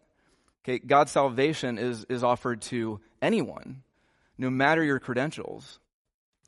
Okay, 0.63 0.79
God's 0.79 1.11
salvation 1.11 1.77
is, 1.77 2.05
is 2.09 2.23
offered 2.23 2.61
to 2.63 2.99
anyone, 3.21 3.83
no 4.37 4.49
matter 4.49 4.83
your 4.83 4.99
credentials. 4.99 5.79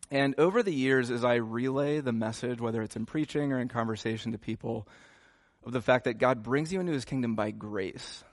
And 0.10 0.36
over 0.38 0.62
the 0.62 0.74
years, 0.74 1.10
as 1.10 1.24
I 1.24 1.36
relay 1.36 2.02
the 2.02 2.12
message, 2.12 2.60
whether 2.60 2.82
it's 2.82 2.98
in 2.98 3.06
preaching 3.06 3.54
or 3.54 3.60
in 3.60 3.70
conversation 3.70 4.34
to 4.34 4.38
people, 4.38 4.88
of 5.66 5.72
the 5.72 5.82
fact 5.82 6.06
that 6.06 6.18
God 6.18 6.44
brings 6.44 6.74
you 6.74 6.80
into 6.80 6.92
his 6.92 7.06
kingdom 7.06 7.36
by 7.36 7.52
grace. 7.52 8.24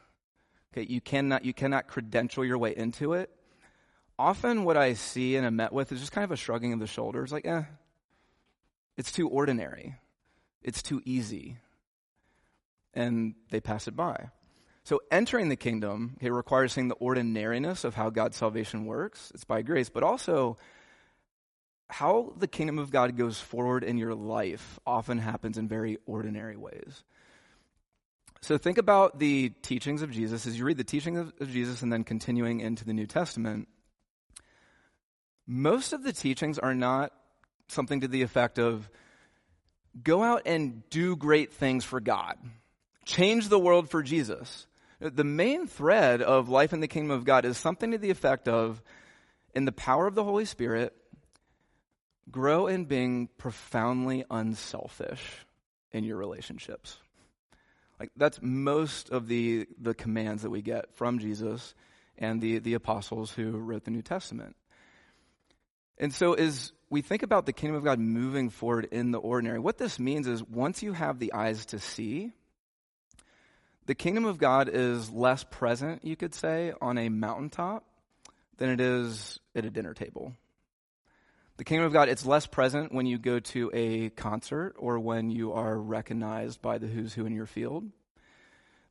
Okay, 0.73 0.87
you 0.91 1.01
cannot, 1.01 1.45
you 1.45 1.55
cannot 1.55 1.87
credential 1.87 2.45
your 2.45 2.59
way 2.59 2.77
into 2.77 3.13
it. 3.13 3.31
Often 4.19 4.65
what 4.65 4.77
I 4.77 4.95
see 4.95 5.37
and 5.37 5.47
am 5.47 5.57
met 5.57 5.73
with 5.73 5.93
is 5.93 6.01
just 6.01 6.13
kind 6.13 6.25
of 6.25 6.33
a 6.33 6.37
shrugging 6.37 6.73
of 6.73 6.81
the 6.81 6.87
shoulders, 6.87 7.31
like, 7.31 7.47
eh, 7.47 7.63
it's 8.97 9.13
too 9.13 9.29
ordinary. 9.29 9.95
It's 10.63 10.83
too 10.83 11.01
easy. 11.05 11.59
And 12.95 13.35
they 13.51 13.61
pass 13.61 13.87
it 13.89 13.97
by. 13.97 14.31
So 14.85 15.01
entering 15.11 15.51
the 15.51 15.57
kingdom, 15.57 16.17
okay, 16.17 16.31
requires 16.31 16.73
seeing 16.73 16.89
the 16.89 16.95
ordinariness 16.95 17.85
of 17.85 17.95
how 17.95 18.11
God's 18.11 18.37
salvation 18.37 18.87
works. 18.87 19.31
It's 19.35 19.45
by 19.45 19.63
grace, 19.63 19.91
but 19.91 20.03
also 20.03 20.57
how 21.91 22.33
the 22.37 22.49
kingdom 22.49 22.79
of 22.79 22.91
God 22.91 23.17
goes 23.17 23.39
forward 23.39 23.85
in 23.85 23.99
your 23.99 24.15
life 24.15 24.79
often 24.87 25.19
happens 25.19 25.59
in 25.59 25.69
very 25.69 25.99
ordinary 26.07 26.57
ways. 26.57 27.05
So 28.41 28.57
think 28.57 28.79
about 28.79 29.19
the 29.19 29.51
teachings 29.63 30.03
of 30.03 30.11
Jesus 30.11 30.47
as 30.47 30.57
you 30.57 30.65
read 30.65 30.77
the 30.77 30.85
teachings 30.85 31.19
of, 31.19 31.33
of 31.41 31.51
Jesus 31.51 31.83
and 31.83 31.93
then 31.93 32.05
continuing 32.05 32.61
into 32.61 32.85
the 32.85 32.93
New 32.93 33.07
Testament. 33.07 33.69
Most 35.47 35.93
of 35.93 36.03
the 36.03 36.13
teachings 36.13 36.59
are 36.59 36.75
not 36.75 37.13
something 37.69 38.03
to 38.03 38.09
the 38.09 38.23
effect 38.23 38.59
of 38.59 38.89
go 40.03 40.23
out 40.23 40.43
and 40.47 40.89
do 40.91 41.17
great 41.17 41.53
things 41.53 41.85
for 41.85 42.01
God, 42.01 42.37
change 43.09 43.49
the 43.49 43.59
world 43.59 43.91
for 43.91 44.03
Jesus. 44.03 44.67
The 45.01 45.25
main 45.25 45.67
thread 45.67 46.23
of 46.23 46.49
life 46.49 46.73
in 46.73 46.81
the 46.81 46.89
kingdom 46.89 47.11
of 47.11 47.25
God 47.25 47.45
is 47.45 47.57
something 47.57 47.91
to 47.93 47.99
the 47.99 48.11
effect 48.11 48.47
of, 48.49 48.83
in 49.55 49.65
the 49.65 49.73
power 49.73 50.07
of 50.07 50.15
the 50.15 50.25
Holy 50.25 50.45
Spirit, 50.45 50.95
grow 52.31 52.67
in 52.67 52.85
being 52.85 53.29
profoundly 53.39 54.25
unselfish 54.31 55.23
in 55.93 56.05
your 56.05 56.19
relationships. 56.19 56.99
Like 57.99 58.11
that's 58.17 58.41
most 58.43 59.11
of 59.11 59.27
the 59.27 59.67
the 59.81 59.95
commands 59.95 60.43
that 60.43 60.51
we 60.51 60.63
get 60.63 60.95
from 60.95 61.19
Jesus 61.19 61.75
and 62.17 62.41
the 62.41 62.59
the 62.59 62.75
apostles 62.75 63.33
who 63.33 63.53
wrote 63.53 63.85
the 63.85 63.91
New 63.91 64.03
Testament. 64.03 64.55
And 65.97 66.13
so 66.13 66.35
as 66.35 66.73
we 66.91 67.03
think 67.03 67.23
about 67.23 67.47
the 67.47 67.53
kingdom 67.53 67.77
of 67.77 67.85
God 67.85 67.99
moving 67.99 68.51
forward 68.51 68.89
in 68.93 69.11
the 69.11 69.19
ordinary, 69.19 69.59
what 69.59 69.79
this 69.79 69.99
means 69.99 70.29
is 70.29 70.45
once 70.45 70.83
you 70.83 70.93
have 70.93 71.19
the 71.19 71.33
eyes 71.33 71.67
to 71.67 71.81
see, 71.81 72.33
the 73.89 73.95
kingdom 73.95 74.27
of 74.27 74.37
God 74.37 74.69
is 74.71 75.11
less 75.11 75.45
present, 75.45 76.05
you 76.05 76.15
could 76.15 76.35
say, 76.35 76.75
on 76.79 76.99
a 76.99 77.09
mountaintop 77.09 77.85
than 78.59 78.69
it 78.69 78.83
is 78.83 79.41
at 79.57 79.65
a 79.65 79.71
dinner 79.71 79.95
table. 79.95 80.35
The 81.57 81.65
kingdom 81.65 81.87
of 81.87 81.95
God, 81.95 82.11
it's 82.11 82.27
less 82.27 82.47
present 82.47 82.93
when 82.93 83.07
you 83.07 83.17
go 83.17 83.41
to 83.41 83.71
a 83.73 84.11
concert 84.11 84.75
or 84.79 84.99
when 84.99 85.31
you 85.31 85.55
are 85.55 85.75
recognized 85.75 86.61
by 86.61 86.77
the 86.77 86.87
who's 86.87 87.15
who 87.15 87.25
in 87.25 87.35
your 87.35 87.47
field 87.47 87.85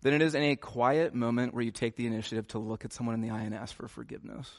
than 0.02 0.16
it 0.16 0.24
is 0.24 0.34
in 0.34 0.42
a 0.42 0.56
quiet 0.56 1.14
moment 1.14 1.54
where 1.54 1.64
you 1.64 1.72
take 1.72 1.96
the 1.96 2.08
initiative 2.08 2.48
to 2.48 2.58
look 2.58 2.84
at 2.84 2.92
someone 2.92 3.14
in 3.14 3.22
the 3.22 3.30
eye 3.30 3.42
and 3.42 3.54
ask 3.54 3.76
for 3.76 3.88
forgiveness. 3.88 4.52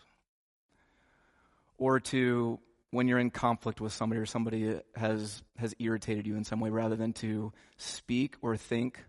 Or 1.79 1.99
to, 1.99 2.61
when 2.93 3.09
you're 3.09 3.19
in 3.19 3.31
conflict 3.31 3.81
with 3.81 3.93
somebody 3.93 4.21
or 4.21 4.27
somebody 4.27 4.79
has, 4.95 5.43
has 5.57 5.75
irritated 5.81 6.29
you 6.29 6.37
in 6.37 6.45
some 6.45 6.61
way, 6.61 6.71
rather 6.71 6.95
than 6.95 7.13
to 7.15 7.53
speak 7.77 8.37
or 8.41 8.57
think, 8.57 9.05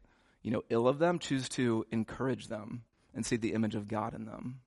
you 0.49 0.55
know, 0.55 0.63
ill 0.71 0.87
of 0.87 0.97
them, 0.97 1.19
choose 1.19 1.47
to 1.47 1.85
encourage 1.91 2.47
them 2.47 2.81
and 3.13 3.23
see 3.23 3.35
the 3.35 3.53
image 3.53 3.75
of 3.75 3.87
God 3.87 4.15
in 4.15 4.25
them. 4.25 4.61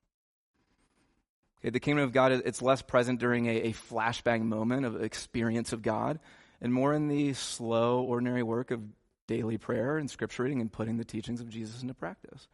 Okay, 1.59 1.71
the 1.71 1.81
kingdom 1.81 2.05
of 2.05 2.13
God, 2.13 2.31
it's 2.31 2.61
less 2.61 2.81
present 2.81 3.19
during 3.19 3.47
a, 3.47 3.63
a 3.63 3.73
flashbang 3.73 4.43
moment 4.43 4.85
of 4.85 5.03
experience 5.03 5.73
of 5.73 5.81
God 5.81 6.19
and 6.61 6.73
more 6.73 6.93
in 6.93 7.09
the 7.09 7.33
slow, 7.33 8.01
ordinary 8.01 8.43
work 8.43 8.71
of 8.71 8.79
daily 9.27 9.57
prayer 9.57 9.97
and 9.97 10.09
scripture 10.09 10.43
reading 10.43 10.61
and 10.61 10.71
putting 10.71 10.95
the 10.95 11.03
teachings 11.03 11.41
of 11.41 11.49
Jesus 11.49 11.81
into 11.81 11.93
practice. 11.93 12.47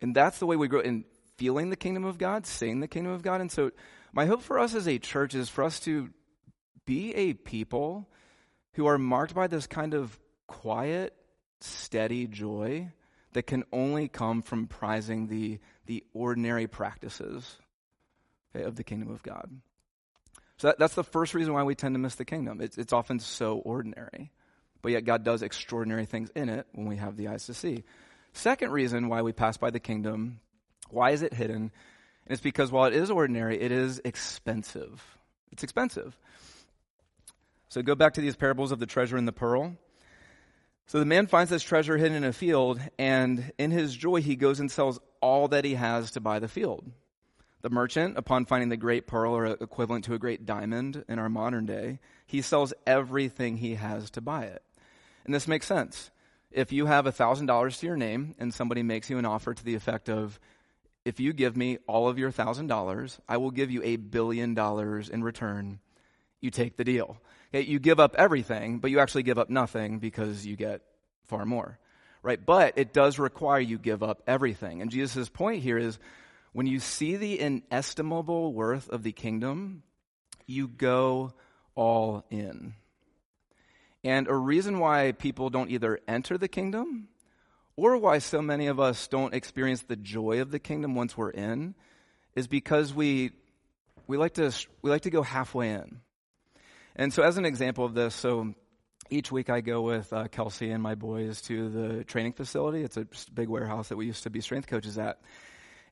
And 0.00 0.12
that's 0.12 0.40
the 0.40 0.46
way 0.46 0.56
we 0.56 0.66
grow 0.66 0.80
in 0.80 1.04
feeling 1.36 1.70
the 1.70 1.76
kingdom 1.76 2.04
of 2.04 2.18
God, 2.18 2.44
seeing 2.44 2.80
the 2.80 2.88
kingdom 2.88 3.12
of 3.12 3.22
God. 3.22 3.40
And 3.40 3.52
so, 3.52 3.70
my 4.12 4.26
hope 4.26 4.42
for 4.42 4.58
us 4.58 4.74
as 4.74 4.88
a 4.88 4.98
church 4.98 5.36
is 5.36 5.48
for 5.48 5.62
us 5.62 5.78
to 5.80 6.10
be 6.86 7.14
a 7.14 7.34
people 7.34 8.08
who 8.72 8.86
are 8.86 8.98
marked 8.98 9.32
by 9.32 9.46
this 9.46 9.68
kind 9.68 9.94
of 9.94 10.18
quiet, 10.48 11.14
steady 11.60 12.26
joy 12.26 12.90
that 13.32 13.46
can 13.46 13.64
only 13.72 14.08
come 14.08 14.42
from 14.42 14.66
prizing 14.66 15.26
the, 15.26 15.58
the 15.86 16.04
ordinary 16.14 16.66
practices 16.66 17.56
okay, 18.54 18.64
of 18.64 18.76
the 18.76 18.84
kingdom 18.84 19.10
of 19.10 19.22
God. 19.22 19.50
So 20.58 20.68
that, 20.68 20.78
that's 20.78 20.94
the 20.94 21.04
first 21.04 21.34
reason 21.34 21.52
why 21.52 21.62
we 21.62 21.74
tend 21.74 21.94
to 21.94 21.98
miss 21.98 22.14
the 22.14 22.24
kingdom. 22.24 22.60
It's, 22.60 22.78
it's 22.78 22.92
often 22.92 23.18
so 23.18 23.58
ordinary, 23.58 24.32
but 24.80 24.92
yet 24.92 25.04
God 25.04 25.22
does 25.22 25.42
extraordinary 25.42 26.06
things 26.06 26.30
in 26.34 26.48
it 26.48 26.66
when 26.72 26.86
we 26.86 26.96
have 26.96 27.16
the 27.16 27.28
eyes 27.28 27.46
to 27.46 27.54
see. 27.54 27.84
Second 28.32 28.70
reason 28.70 29.08
why 29.08 29.22
we 29.22 29.32
pass 29.32 29.56
by 29.56 29.70
the 29.70 29.80
kingdom, 29.80 30.40
why 30.90 31.10
is 31.10 31.22
it 31.22 31.34
hidden? 31.34 31.56
And 31.56 31.70
it's 32.32 32.40
because 32.40 32.72
while 32.72 32.86
it 32.86 32.94
is 32.94 33.10
ordinary, 33.10 33.60
it 33.60 33.70
is 33.72 34.00
expensive. 34.04 35.04
It's 35.52 35.62
expensive. 35.62 36.18
So 37.68 37.82
go 37.82 37.94
back 37.94 38.14
to 38.14 38.20
these 38.20 38.36
parables 38.36 38.72
of 38.72 38.78
the 38.78 38.86
treasure 38.86 39.16
and 39.16 39.28
the 39.28 39.32
pearl. 39.32 39.76
So 40.88 41.00
the 41.00 41.04
man 41.04 41.26
finds 41.26 41.50
this 41.50 41.64
treasure 41.64 41.96
hidden 41.96 42.16
in 42.16 42.24
a 42.24 42.32
field, 42.32 42.80
and 42.96 43.52
in 43.58 43.72
his 43.72 43.96
joy, 43.96 44.22
he 44.22 44.36
goes 44.36 44.60
and 44.60 44.70
sells 44.70 45.00
all 45.20 45.48
that 45.48 45.64
he 45.64 45.74
has 45.74 46.12
to 46.12 46.20
buy 46.20 46.38
the 46.38 46.46
field. 46.46 46.84
The 47.62 47.70
merchant, 47.70 48.16
upon 48.16 48.44
finding 48.44 48.68
the 48.68 48.76
great 48.76 49.08
pearl, 49.08 49.32
or 49.32 49.46
equivalent 49.46 50.04
to 50.04 50.14
a 50.14 50.18
great 50.18 50.46
diamond 50.46 51.04
in 51.08 51.18
our 51.18 51.28
modern 51.28 51.66
day, 51.66 51.98
he 52.24 52.40
sells 52.40 52.72
everything 52.86 53.56
he 53.56 53.74
has 53.74 54.10
to 54.10 54.20
buy 54.20 54.44
it. 54.44 54.62
And 55.24 55.34
this 55.34 55.48
makes 55.48 55.66
sense. 55.66 56.12
If 56.52 56.70
you 56.70 56.86
have 56.86 57.06
$1,000 57.06 57.80
to 57.80 57.86
your 57.86 57.96
name 57.96 58.36
and 58.38 58.54
somebody 58.54 58.84
makes 58.84 59.10
you 59.10 59.18
an 59.18 59.26
offer 59.26 59.54
to 59.54 59.64
the 59.64 59.74
effect 59.74 60.08
of, 60.08 60.38
if 61.04 61.18
you 61.18 61.32
give 61.32 61.56
me 61.56 61.78
all 61.88 62.06
of 62.08 62.16
your 62.16 62.30
$1,000, 62.30 63.18
I 63.28 63.36
will 63.38 63.50
give 63.50 63.72
you 63.72 63.82
a 63.82 63.96
billion 63.96 64.54
dollars 64.54 65.08
in 65.08 65.24
return, 65.24 65.80
you 66.40 66.52
take 66.52 66.76
the 66.76 66.84
deal. 66.84 67.20
You 67.64 67.78
give 67.78 68.00
up 68.00 68.14
everything, 68.16 68.78
but 68.78 68.90
you 68.90 68.98
actually 68.98 69.22
give 69.22 69.38
up 69.38 69.50
nothing 69.50 69.98
because 69.98 70.44
you 70.44 70.56
get 70.56 70.82
far 71.24 71.44
more. 71.44 71.78
Right? 72.22 72.44
But 72.44 72.74
it 72.76 72.92
does 72.92 73.18
require 73.18 73.60
you 73.60 73.78
give 73.78 74.02
up 74.02 74.22
everything. 74.26 74.82
And 74.82 74.90
Jesus' 74.90 75.28
point 75.28 75.62
here 75.62 75.78
is 75.78 75.98
when 76.52 76.66
you 76.66 76.80
see 76.80 77.16
the 77.16 77.38
inestimable 77.38 78.52
worth 78.52 78.88
of 78.88 79.02
the 79.02 79.12
kingdom, 79.12 79.82
you 80.46 80.68
go 80.68 81.32
all 81.74 82.24
in. 82.30 82.74
And 84.02 84.28
a 84.28 84.34
reason 84.34 84.78
why 84.78 85.12
people 85.12 85.50
don't 85.50 85.70
either 85.70 86.00
enter 86.08 86.38
the 86.38 86.48
kingdom 86.48 87.08
or 87.76 87.96
why 87.98 88.18
so 88.18 88.40
many 88.40 88.68
of 88.68 88.80
us 88.80 89.06
don't 89.08 89.34
experience 89.34 89.82
the 89.82 89.96
joy 89.96 90.40
of 90.40 90.50
the 90.50 90.58
kingdom 90.58 90.94
once 90.94 91.16
we're 91.16 91.30
in 91.30 91.74
is 92.34 92.46
because 92.46 92.94
we, 92.94 93.32
we, 94.06 94.16
like, 94.16 94.34
to, 94.34 94.52
we 94.80 94.90
like 94.90 95.02
to 95.02 95.10
go 95.10 95.22
halfway 95.22 95.70
in. 95.70 96.00
And 96.98 97.12
so, 97.12 97.22
as 97.22 97.36
an 97.36 97.44
example 97.44 97.84
of 97.84 97.92
this, 97.92 98.14
so 98.14 98.54
each 99.10 99.30
week 99.30 99.50
I 99.50 99.60
go 99.60 99.82
with 99.82 100.10
uh, 100.14 100.28
Kelsey 100.28 100.70
and 100.70 100.82
my 100.82 100.94
boys 100.94 101.42
to 101.42 101.68
the 101.68 102.04
training 102.04 102.32
facility. 102.32 102.82
It's 102.82 102.96
a 102.96 103.06
big 103.34 103.50
warehouse 103.50 103.90
that 103.90 103.96
we 103.96 104.06
used 104.06 104.22
to 104.22 104.30
be 104.30 104.40
strength 104.40 104.66
coaches 104.66 104.96
at. 104.96 105.20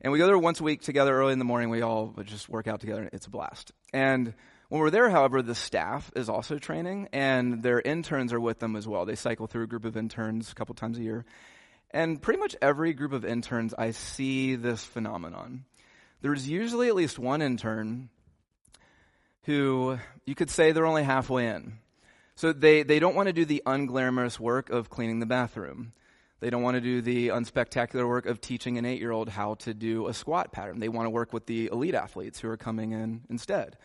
And 0.01 0.11
we 0.11 0.17
go 0.17 0.25
there 0.25 0.37
once 0.37 0.59
a 0.59 0.63
week 0.63 0.81
together 0.81 1.15
early 1.15 1.31
in 1.31 1.39
the 1.39 1.45
morning. 1.45 1.69
We 1.69 1.83
all 1.83 2.15
just 2.23 2.49
work 2.49 2.67
out 2.67 2.79
together. 2.79 3.07
It's 3.13 3.27
a 3.27 3.29
blast. 3.29 3.71
And 3.93 4.33
when 4.69 4.81
we're 4.81 4.89
there, 4.89 5.07
however, 5.11 5.43
the 5.43 5.53
staff 5.53 6.11
is 6.15 6.27
also 6.27 6.57
training, 6.57 7.09
and 7.13 7.61
their 7.61 7.79
interns 7.79 8.33
are 8.33 8.39
with 8.39 8.57
them 8.57 8.75
as 8.75 8.87
well. 8.87 9.05
They 9.05 9.15
cycle 9.15 9.45
through 9.45 9.65
a 9.65 9.67
group 9.67 9.85
of 9.85 9.95
interns 9.95 10.51
a 10.51 10.55
couple 10.55 10.73
times 10.73 10.97
a 10.97 11.03
year. 11.03 11.23
And 11.91 12.19
pretty 12.19 12.39
much 12.39 12.55
every 12.63 12.93
group 12.93 13.13
of 13.13 13.23
interns, 13.23 13.75
I 13.77 13.91
see 13.91 14.55
this 14.55 14.83
phenomenon. 14.83 15.65
There's 16.21 16.49
usually 16.49 16.87
at 16.87 16.95
least 16.95 17.19
one 17.19 17.43
intern 17.43 18.09
who 19.45 19.97
you 20.25 20.35
could 20.35 20.49
say 20.49 20.71
they're 20.71 20.85
only 20.85 21.03
halfway 21.03 21.47
in. 21.47 21.79
So 22.35 22.51
they, 22.51 22.83
they 22.83 22.99
don't 22.99 23.15
want 23.15 23.27
to 23.27 23.33
do 23.33 23.45
the 23.45 23.63
unglamorous 23.65 24.39
work 24.39 24.69
of 24.69 24.89
cleaning 24.89 25.19
the 25.19 25.25
bathroom. 25.25 25.93
They 26.41 26.49
don't 26.49 26.63
want 26.63 26.75
to 26.75 26.81
do 26.81 27.01
the 27.01 27.29
unspectacular 27.29 28.07
work 28.07 28.25
of 28.25 28.41
teaching 28.41 28.77
an 28.77 28.85
eight 28.85 28.99
year 28.99 29.11
old 29.11 29.29
how 29.29 29.55
to 29.55 29.73
do 29.73 30.07
a 30.07 30.13
squat 30.13 30.51
pattern. 30.51 30.79
They 30.79 30.89
want 30.89 31.05
to 31.05 31.09
work 31.09 31.31
with 31.31 31.45
the 31.45 31.67
elite 31.71 31.95
athletes 31.95 32.39
who 32.39 32.49
are 32.49 32.57
coming 32.57 32.91
in 32.91 33.21
instead. 33.29 33.77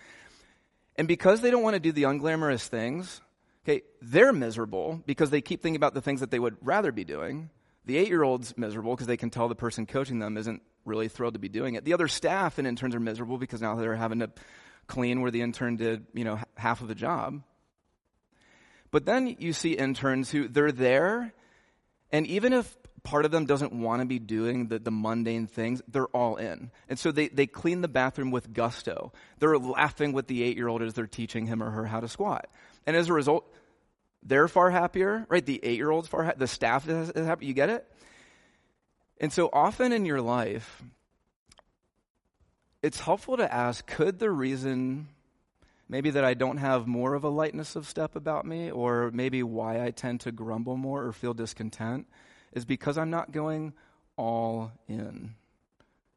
And 0.97 1.07
because 1.07 1.41
they 1.41 1.51
don't 1.51 1.63
want 1.63 1.75
to 1.75 1.81
do 1.81 1.93
the 1.93 2.03
unglamorous 2.03 2.67
things, 2.67 3.21
okay, 3.65 3.83
they're 4.03 4.33
miserable 4.33 5.01
because 5.07 5.31
they 5.31 5.41
keep 5.41 5.63
thinking 5.63 5.77
about 5.77 5.95
the 5.95 6.03
things 6.03 6.21
that 6.21 6.31
they 6.31 6.41
would 6.41 6.57
rather 6.61 6.91
be 6.91 7.05
doing. 7.05 7.51
The 7.87 7.97
eight 7.97 8.09
year 8.09 8.23
old's 8.23 8.59
miserable 8.59 8.95
because 8.95 9.07
they 9.07 9.17
can 9.17 9.31
tell 9.31 9.49
the 9.49 9.55
person 9.55 9.87
coaching 9.87 10.19
them 10.19 10.37
isn't 10.37 10.63
really 10.85 11.09
thrilled 11.09 11.35
to 11.35 11.41
be 11.41 11.49
doing 11.49 11.77
it. 11.77 11.85
The 11.85 11.95
other 11.95 12.09
staff 12.09 12.59
and 12.59 12.67
interns 12.67 12.95
are 12.95 13.01
miserable 13.01 13.39
because 13.39 13.63
now 13.63 13.77
they're 13.77 13.95
having 13.95 14.19
to 14.19 14.31
clean 14.91 15.21
where 15.21 15.31
the 15.31 15.41
intern 15.41 15.77
did, 15.77 16.07
you 16.13 16.25
know, 16.25 16.39
half 16.57 16.83
of 16.83 16.89
the 16.89 16.95
job. 16.95 17.43
But 18.91 19.07
then 19.07 19.37
you 19.39 19.53
see 19.53 19.73
interns 19.73 20.31
who 20.31 20.49
they're 20.49 20.73
there 20.73 21.33
and 22.13 22.27
even 22.27 22.53
if 22.53 22.77
part 23.03 23.25
of 23.25 23.31
them 23.31 23.47
doesn't 23.47 23.73
want 23.73 24.01
to 24.01 24.07
be 24.07 24.19
doing 24.19 24.69
the, 24.69 24.79
the 24.79 24.91
mundane 24.91 25.47
things, 25.47 25.81
they're 25.89 26.09
all 26.09 26.37
in. 26.37 26.71
And 26.89 26.99
so 26.99 27.13
they, 27.13 27.29
they 27.29 27.47
clean 27.47 27.81
the 27.81 27.89
bathroom 27.89 28.31
with 28.31 28.53
gusto. 28.53 29.13
They're 29.39 29.59
laughing 29.59 30.13
with 30.13 30.27
the 30.27 30.43
eight 30.43 30.57
year 30.57 30.69
old 30.69 30.83
as 30.83 30.95
they're 30.95 31.07
teaching 31.07 31.47
him 31.47 31.63
or 31.63 31.71
her 31.71 31.87
how 31.87 32.01
to 32.01 32.09
squat. 32.09 32.49
And 32.87 32.97
as 32.97 33.09
a 33.09 33.13
result, 33.13 33.51
they're 34.23 34.49
far 34.49 34.71
happier, 34.71 35.27
right? 35.29 35.45
The 35.45 35.61
eight 35.63 35.77
year 35.77 35.91
old's 35.91 36.09
far 36.09 36.25
happier. 36.25 36.41
The 36.41 36.49
staff 36.49 36.89
is, 36.89 37.11
is 37.11 37.27
happy. 37.27 37.47
You 37.47 37.55
get 37.55 37.71
it? 37.71 37.87
And 39.21 39.33
so 39.33 39.49
often 39.53 39.93
in 39.93 40.05
your 40.05 40.21
life, 40.21 40.83
it's 42.83 43.01
helpful 43.01 43.37
to 43.37 43.53
ask 43.53 43.87
could 43.87 44.19
the 44.19 44.31
reason 44.31 45.09
maybe 45.89 46.11
that 46.11 46.25
I 46.25 46.35
don't 46.35 46.59
have 46.59 46.87
more 46.87 47.15
of 47.15 47.25
a 47.25 47.29
lightness 47.29 47.75
of 47.75 47.87
step 47.87 48.15
about 48.15 48.47
me, 48.47 48.71
or 48.71 49.11
maybe 49.13 49.43
why 49.43 49.85
I 49.85 49.91
tend 49.91 50.21
to 50.21 50.33
grumble 50.33 50.77
more 50.77 51.05
or 51.05 51.13
feel 51.13 51.35
discontent, 51.35 52.07
is 52.53 52.65
because 52.65 52.97
I'm 52.97 53.11
not 53.11 53.33
going 53.33 53.73
all 54.17 54.71
in 54.89 55.35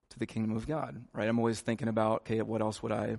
to 0.10 0.20
the 0.20 0.28
kingdom 0.28 0.56
of 0.56 0.68
God, 0.68 1.04
right? 1.12 1.28
I'm 1.28 1.40
always 1.40 1.60
thinking 1.60 1.88
about, 1.88 2.22
okay, 2.22 2.42
what 2.44 2.62
else 2.62 2.84
would 2.84 2.92
I 2.92 3.18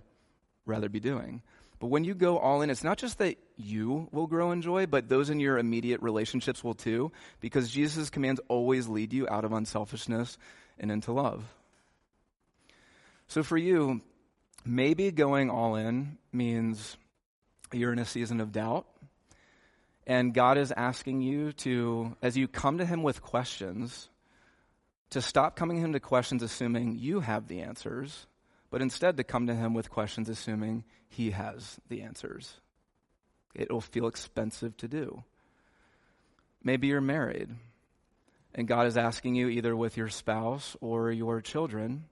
rather 0.65 0.89
be 0.89 1.01
doing? 1.01 1.43
But 1.81 1.89
when 1.89 2.05
you 2.05 2.15
go 2.15 2.39
all 2.39 2.63
in, 2.63 2.71
it's 2.71 2.85
not 2.85 2.99
just 2.99 3.19
that 3.19 3.37
you 3.57 4.09
will 4.13 4.29
grow 4.29 4.53
in 4.53 4.63
joy, 4.63 4.87
but 4.87 5.09
those 5.09 5.31
in 5.31 5.41
your 5.41 5.59
immediate 5.59 6.01
relationships 6.03 6.63
will 6.63 6.75
too, 6.75 7.11
because 7.41 7.69
Jesus' 7.69 8.11
commands 8.11 8.41
always 8.49 8.87
lead 8.87 9.13
you 9.13 9.29
out 9.29 9.45
of 9.45 9.53
unselfishness 9.53 10.39
and 10.79 10.93
into 10.93 11.13
love. 11.13 11.43
So 13.35 13.43
for 13.43 13.59
you, 13.59 14.01
maybe 14.65 15.11
going 15.11 15.51
all 15.51 15.75
in 15.75 16.19
means 16.33 16.97
you're 17.73 17.93
in 17.93 17.99
a 17.99 18.05
season 18.05 18.41
of 18.41 18.53
doubt. 18.53 18.87
And 20.07 20.33
God 20.33 20.57
is 20.57 20.71
asking 20.71 21.21
you 21.21 21.51
to, 21.55 22.17
as 22.23 22.37
you 22.37 22.47
come 22.47 22.79
to 22.79 22.85
Him 22.85 23.03
with 23.03 23.23
questions, 23.23 24.09
to 25.11 25.21
stop 25.21 25.57
coming 25.57 25.79
to 25.79 25.83
him 25.83 25.93
to 25.95 25.99
questions 25.99 26.45
assuming 26.45 26.97
you 26.97 27.19
have 27.19 27.49
the 27.49 27.63
answers, 27.63 28.29
but 28.71 28.81
instead 28.81 29.17
to 29.17 29.25
come 29.25 29.49
to 29.49 29.55
him 29.55 29.75
with 29.75 29.91
questions 29.91 30.29
assuming 30.29 30.85
he 31.09 31.33
has 31.33 31.81
the 31.89 32.03
answers. 32.03 32.61
It'll 33.53 33.81
feel 33.81 34.07
expensive 34.07 34.77
to 34.77 34.87
do. 34.87 35.25
Maybe 36.63 36.87
you're 36.87 37.01
married, 37.01 37.49
and 38.55 38.69
God 38.69 38.87
is 38.87 38.97
asking 38.97 39.35
you, 39.35 39.49
either 39.49 39.75
with 39.75 39.97
your 39.97 40.09
spouse 40.09 40.77
or 40.81 41.11
your 41.11 41.41
children, 41.41 42.05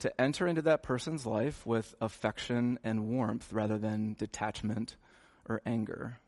to 0.00 0.20
enter 0.20 0.46
into 0.46 0.62
that 0.62 0.82
person's 0.82 1.26
life 1.26 1.66
with 1.66 1.94
affection 2.00 2.78
and 2.84 3.08
warmth 3.08 3.52
rather 3.52 3.78
than 3.78 4.14
detachment 4.18 4.96
or 5.48 5.60
anger. 5.66 6.20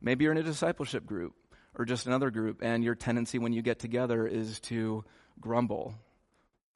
Maybe 0.00 0.24
you're 0.24 0.32
in 0.32 0.38
a 0.38 0.42
discipleship 0.42 1.06
group 1.06 1.34
or 1.78 1.84
just 1.84 2.06
another 2.06 2.30
group, 2.30 2.62
and 2.62 2.82
your 2.82 2.94
tendency 2.94 3.38
when 3.38 3.52
you 3.52 3.62
get 3.62 3.78
together 3.78 4.26
is 4.26 4.60
to 4.60 5.04
grumble 5.40 5.94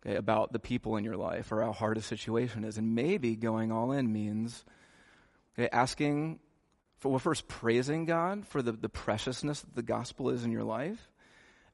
okay, 0.04 0.16
about 0.16 0.52
the 0.52 0.58
people 0.58 0.96
in 0.96 1.04
your 1.04 1.16
life 1.16 1.52
or 1.52 1.62
how 1.62 1.72
hard 1.72 1.96
a 1.96 2.02
situation 2.02 2.64
is. 2.64 2.76
And 2.76 2.94
maybe 2.94 3.36
going 3.36 3.72
all 3.72 3.92
in 3.92 4.12
means 4.12 4.64
okay, 5.58 5.68
asking 5.72 6.40
for, 6.98 7.08
well, 7.08 7.18
first 7.18 7.48
praising 7.48 8.04
God 8.04 8.46
for 8.46 8.60
the, 8.60 8.72
the 8.72 8.90
preciousness 8.90 9.62
that 9.62 9.74
the 9.74 9.82
gospel 9.82 10.28
is 10.30 10.44
in 10.44 10.52
your 10.52 10.64
life. 10.64 11.09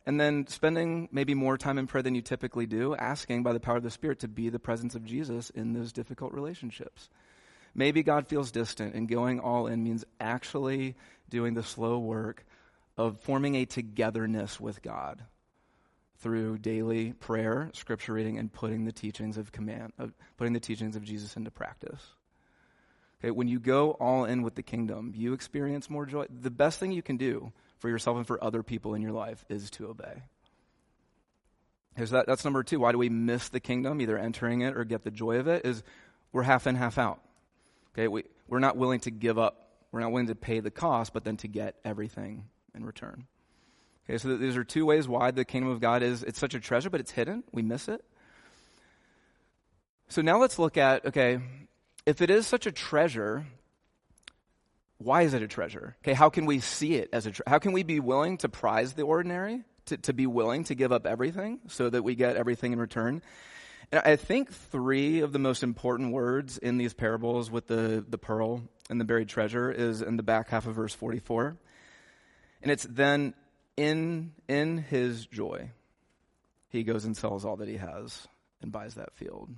And 0.07 0.21
then 0.21 0.47
spending 0.47 1.09
maybe 1.11 1.35
more 1.35 1.59
time 1.59 1.79
in 1.79 1.89
prayer 1.89 2.03
than 2.03 2.15
you 2.15 2.23
typically 2.23 2.67
do, 2.67 2.95
asking 2.95 3.43
by 3.43 3.53
the 3.53 3.61
power 3.61 3.77
of 3.77 3.83
the 3.83 3.91
Spirit 3.91 4.21
to 4.21 4.29
be 4.29 4.49
the 4.49 4.61
presence 4.61 4.95
of 4.95 5.05
Jesus 5.05 5.51
in 5.51 5.73
those 5.73 5.93
difficult 5.93 6.33
relationships. 6.33 7.11
Maybe 7.75 8.05
God 8.05 8.29
feels 8.29 8.53
distant, 8.53 8.95
and 8.95 9.09
going 9.09 9.41
all 9.41 9.67
in 9.67 9.83
means 9.83 10.05
actually 10.21 10.95
doing 11.29 11.55
the 11.55 11.65
slow 11.65 11.99
work 11.99 12.47
of 12.97 13.21
forming 13.21 13.57
a 13.57 13.67
togetherness 13.67 14.61
with 14.61 14.81
God 14.81 15.25
through 16.19 16.59
daily 16.59 17.13
prayer, 17.13 17.71
scripture 17.75 18.15
reading, 18.15 18.39
and 18.39 18.53
putting 18.53 18.85
the 18.85 18.93
teachings 18.93 19.37
of 19.37 19.53
command, 19.53 19.93
of 19.99 20.15
putting 20.37 20.53
the 20.53 20.61
teachings 20.61 20.97
of 20.97 21.03
Jesus 21.03 21.37
into 21.37 21.51
practice. 21.51 22.01
Okay, 23.21 23.31
when 23.31 23.49
you 23.49 23.59
go 23.59 23.91
all 23.91 24.25
in 24.25 24.43
with 24.43 24.55
the 24.55 24.63
kingdom, 24.63 25.13
you 25.15 25.33
experience 25.33 25.91
more 25.91 26.07
joy. 26.07 26.27
The 26.31 26.51
best 26.51 26.79
thing 26.79 26.93
you 26.93 27.03
can 27.03 27.17
do 27.17 27.53
for 27.79 27.89
yourself 27.89 28.17
and 28.17 28.27
for 28.27 28.43
other 28.43 28.63
people 28.63 28.95
in 28.95 29.03
your 29.03 29.13
life 29.13 29.45
is 29.49 29.71
to 29.73 29.87
obey. 29.89 30.23
Because 31.95 32.11
that, 32.11 32.27
that's 32.27 32.45
number 32.45 32.63
two. 32.63 32.81
Why 32.81 32.93
do 32.93 32.99
we 32.99 33.09
miss 33.09 33.49
the 33.49 33.61
kingdom, 33.61 34.01
either 34.01 34.19
entering 34.19 34.61
it 34.61 34.77
or 34.77 34.85
get 34.85 35.03
the 35.03 35.11
joy 35.11 35.39
of 35.39 35.49
it? 35.49 35.65
Is 35.65 35.83
we're 36.33 36.43
half 36.43 36.67
in, 36.67 36.75
half 36.75 36.99
out. 36.99 37.21
Okay, 37.95 38.09
we, 38.09 38.25
we're 38.49 38.59
not 38.59 38.77
willing 38.77 39.01
to 39.01 39.11
give 39.11 39.39
up. 39.39 39.71
We're 39.93 40.01
not 40.01 40.13
willing 40.13 40.27
to 40.27 40.35
pay 40.35 40.61
the 40.61 40.71
cost, 40.71 41.15
but 41.15 41.25
then 41.25 41.39
to 41.39 41.49
get 41.49 41.77
everything 41.85 42.45
in 42.75 42.85
return. 42.85 43.27
Okay, 44.05 44.19
so 44.19 44.37
these 44.37 44.57
are 44.57 44.65
two 44.65 44.85
ways 44.85 45.09
why 45.09 45.31
the 45.31 45.45
kingdom 45.45 45.71
of 45.71 45.81
God 45.81 46.03
is 46.03 46.23
it's 46.23 46.39
such 46.39 46.55
a 46.55 46.61
treasure, 46.61 46.91
but 46.91 47.01
it's 47.01 47.11
hidden. 47.11 47.43
We 47.53 47.63
miss 47.63 47.89
it. 47.89 48.05
So 50.09 50.23
now 50.23 50.39
let's 50.39 50.59
look 50.59 50.77
at 50.77 51.07
okay, 51.07 51.41
if 52.05 52.21
it 52.21 52.31
is 52.31 52.47
such 52.47 52.67
a 52.67 52.73
treasure, 52.73 53.47
why 54.99 55.23
is 55.23 55.35
it 55.35 55.43
a 55.43 55.49
treasure? 55.49 55.97
Okay, 56.03 56.15
how 56.15 56.31
can 56.31 56.47
we 56.47 56.61
see 56.61 56.95
it 56.95 57.11
as 57.13 57.27
a? 57.27 57.33
How 57.47 57.59
can 57.59 57.73
we 57.73 57.83
be 57.83 58.01
willing 58.01 58.39
to 58.39 58.49
prize 58.49 58.95
the 58.95 59.03
ordinary? 59.03 59.63
To, 59.87 59.97
to 59.99 60.13
be 60.13 60.27
willing 60.27 60.65
to 60.65 60.75
give 60.75 60.91
up 60.91 61.07
everything 61.07 61.61
so 61.69 61.89
that 61.89 62.03
we 62.03 62.17
get 62.17 62.37
everything 62.37 62.73
in 62.73 62.81
return? 62.81 63.23
And 63.93 64.03
I 64.05 64.17
think 64.17 64.53
three 64.53 65.21
of 65.21 65.33
the 65.33 65.39
most 65.39 65.63
important 65.63 66.13
words 66.13 66.59
in 66.59 66.77
these 66.77 66.93
parables 66.93 67.51
with 67.51 67.69
the, 67.69 68.05
the 68.09 68.19
pearl 68.19 68.63
and 68.91 69.01
the 69.01 69.05
buried 69.05 69.29
treasure 69.29 69.71
is 69.71 70.03
in 70.03 70.17
the 70.17 70.25
back 70.25 70.49
half 70.49 70.67
of 70.67 70.75
verse 70.75 70.93
44. 70.93 71.57
And 72.63 72.73
it's 72.73 72.83
then 72.83 73.35
in, 73.77 74.33
in 74.49 74.79
his 74.79 75.27
joy, 75.27 75.71
he 76.69 76.83
goes 76.83 77.05
and 77.05 77.17
sells 77.17 77.45
all 77.45 77.57
that 77.57 77.69
he 77.69 77.77
has 77.77 78.27
and 78.61 78.73
buys 78.73 78.95
that 78.95 79.15
field. 79.15 79.51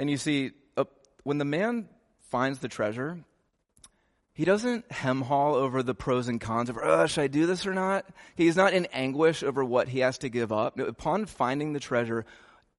And 0.00 0.10
you 0.10 0.16
see, 0.16 0.50
uh, 0.76 0.84
when 1.22 1.38
the 1.38 1.44
man 1.44 1.88
finds 2.30 2.58
the 2.58 2.68
treasure, 2.68 3.18
he 4.36 4.44
doesn't 4.44 4.90
hem 4.92 5.22
haul 5.22 5.54
over 5.54 5.82
the 5.82 5.94
pros 5.94 6.28
and 6.28 6.38
cons 6.40 6.68
of, 6.68 6.78
oh, 6.82 7.06
should 7.06 7.22
I 7.22 7.26
do 7.26 7.46
this 7.46 7.66
or 7.66 7.72
not? 7.72 8.04
He's 8.34 8.54
not 8.54 8.74
in 8.74 8.84
anguish 8.92 9.42
over 9.42 9.64
what 9.64 9.88
he 9.88 10.00
has 10.00 10.18
to 10.18 10.28
give 10.28 10.52
up. 10.52 10.78
Upon 10.78 11.24
finding 11.24 11.72
the 11.72 11.80
treasure, 11.80 12.26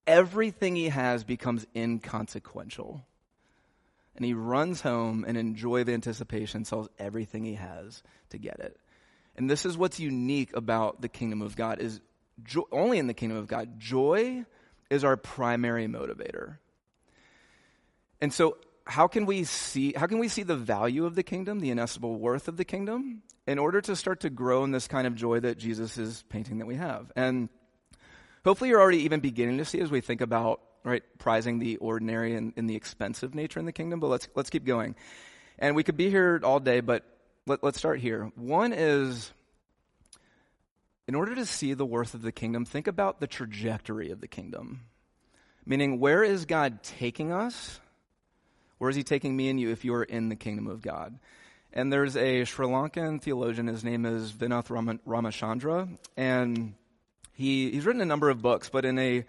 everything 0.05 0.75
he 0.75 0.89
has 0.89 1.23
becomes 1.23 1.65
inconsequential. 1.75 3.03
And 4.15 4.23
he 4.23 4.35
runs 4.35 4.81
home 4.81 5.25
and 5.27 5.35
in 5.35 5.55
joy 5.55 5.81
of 5.81 5.89
anticipation 5.89 6.63
sells 6.63 6.89
everything 6.99 7.43
he 7.43 7.55
has 7.55 8.03
to 8.29 8.37
get 8.37 8.59
it. 8.59 8.77
And 9.35 9.49
this 9.49 9.65
is 9.65 9.77
what's 9.77 9.99
unique 9.99 10.55
about 10.55 11.01
the 11.01 11.09
kingdom 11.09 11.41
of 11.41 11.55
God 11.55 11.79
is 11.79 12.01
jo- 12.43 12.67
only 12.71 12.99
in 12.99 13.07
the 13.07 13.13
kingdom 13.13 13.37
of 13.37 13.47
God, 13.47 13.79
joy 13.79 14.45
is 14.89 15.03
our 15.03 15.17
primary 15.17 15.87
motivator. 15.87 16.57
And 18.21 18.33
so 18.33 18.57
how 18.87 19.07
can 19.07 19.25
we 19.25 19.43
see 19.43 19.93
how 19.93 20.07
can 20.07 20.19
we 20.19 20.27
see 20.27 20.43
the 20.43 20.55
value 20.55 21.05
of 21.05 21.15
the 21.15 21.23
kingdom, 21.23 21.59
the 21.59 21.69
inestimable 21.69 22.15
worth 22.15 22.47
of 22.47 22.57
the 22.57 22.65
kingdom 22.65 23.21
in 23.45 23.59
order 23.59 23.81
to 23.81 23.95
start 23.95 24.21
to 24.21 24.29
grow 24.29 24.63
in 24.63 24.71
this 24.71 24.87
kind 24.87 25.05
of 25.05 25.15
joy 25.15 25.39
that 25.39 25.57
Jesus 25.57 25.97
is 25.97 26.23
painting 26.29 26.59
that 26.59 26.65
we 26.65 26.75
have? 26.75 27.11
And 27.15 27.49
hopefully 28.43 28.69
you're 28.69 28.81
already 28.81 28.99
even 28.99 29.19
beginning 29.19 29.57
to 29.57 29.65
see 29.65 29.79
as 29.81 29.91
we 29.91 30.01
think 30.01 30.21
about 30.21 30.61
right 30.83 31.03
prizing 31.19 31.59
the 31.59 31.77
ordinary 31.77 32.35
and, 32.35 32.53
and 32.55 32.69
the 32.69 32.75
expensive 32.75 33.35
nature 33.35 33.59
in 33.59 33.65
the 33.65 33.71
kingdom, 33.71 33.99
but 33.99 34.07
let's 34.07 34.27
let's 34.35 34.49
keep 34.49 34.65
going. 34.65 34.95
And 35.59 35.75
we 35.75 35.83
could 35.83 35.97
be 35.97 36.09
here 36.09 36.39
all 36.43 36.59
day, 36.59 36.79
but 36.79 37.03
let, 37.45 37.63
let's 37.63 37.77
start 37.77 37.99
here. 37.99 38.31
One 38.35 38.73
is 38.73 39.31
in 41.07 41.15
order 41.15 41.35
to 41.35 41.45
see 41.45 41.73
the 41.73 41.85
worth 41.85 42.13
of 42.13 42.21
the 42.21 42.31
kingdom, 42.31 42.65
think 42.65 42.87
about 42.87 43.19
the 43.19 43.27
trajectory 43.27 44.11
of 44.11 44.19
the 44.21 44.27
kingdom. 44.27 44.81
Meaning, 45.65 45.99
where 45.99 46.23
is 46.23 46.45
God 46.45 46.83
taking 46.83 47.31
us? 47.31 47.79
Where 48.77 48.89
is 48.89 48.95
he 48.95 49.03
taking 49.03 49.35
me 49.35 49.49
and 49.49 49.59
you 49.59 49.71
if 49.71 49.83
you 49.83 49.93
are 49.95 50.03
in 50.03 50.29
the 50.29 50.35
kingdom 50.35 50.67
of 50.67 50.81
God? 50.81 51.17
And 51.73 51.91
there's 51.91 52.15
a 52.15 52.45
Sri 52.45 52.65
Lankan 52.65 53.21
theologian, 53.21 53.67
his 53.67 53.83
name 53.83 54.05
is 54.05 54.31
Vinoth 54.31 54.67
Ramachandra, 55.05 55.97
and 56.15 56.73
he, 57.33 57.71
he's 57.71 57.85
written 57.85 58.01
a 58.01 58.05
number 58.05 58.29
of 58.29 58.41
books, 58.41 58.69
but 58.69 58.85
in 58.85 58.97
a, 58.97 59.25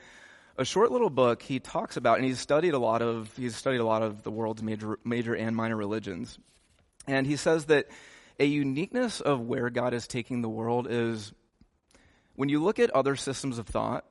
a 0.57 0.65
short 0.65 0.91
little 0.91 1.11
book, 1.11 1.43
he 1.43 1.61
talks 1.61 1.97
about, 1.97 2.17
and 2.17 2.25
he's 2.25 2.39
studied 2.39 2.75
a 2.75 2.79
lot 2.79 3.03
of, 3.03 3.31
he's 3.37 3.57
studied 3.57 3.81
a 3.81 3.85
lot 3.85 4.03
of 4.03 4.23
the 4.23 4.31
world's 4.31 4.63
major, 4.63 4.99
major 5.05 5.35
and 5.35 5.57
minor 5.57 5.77
religions. 5.77 6.39
And 7.07 7.27
he 7.27 7.37
says 7.37 7.67
that 7.67 7.89
a 8.39 8.45
uniqueness 8.45 9.21
of 9.21 9.41
where 9.41 9.69
God 9.69 9.95
is 9.95 10.07
taking 10.07 10.43
the 10.43 10.49
world 10.49 10.87
is 10.89 11.33
when 12.37 12.49
you 12.49 12.63
look 12.63 12.79
at 12.79 12.91
other 12.91 13.17
systems 13.17 13.59
of 13.59 13.67
thought, 13.67 14.05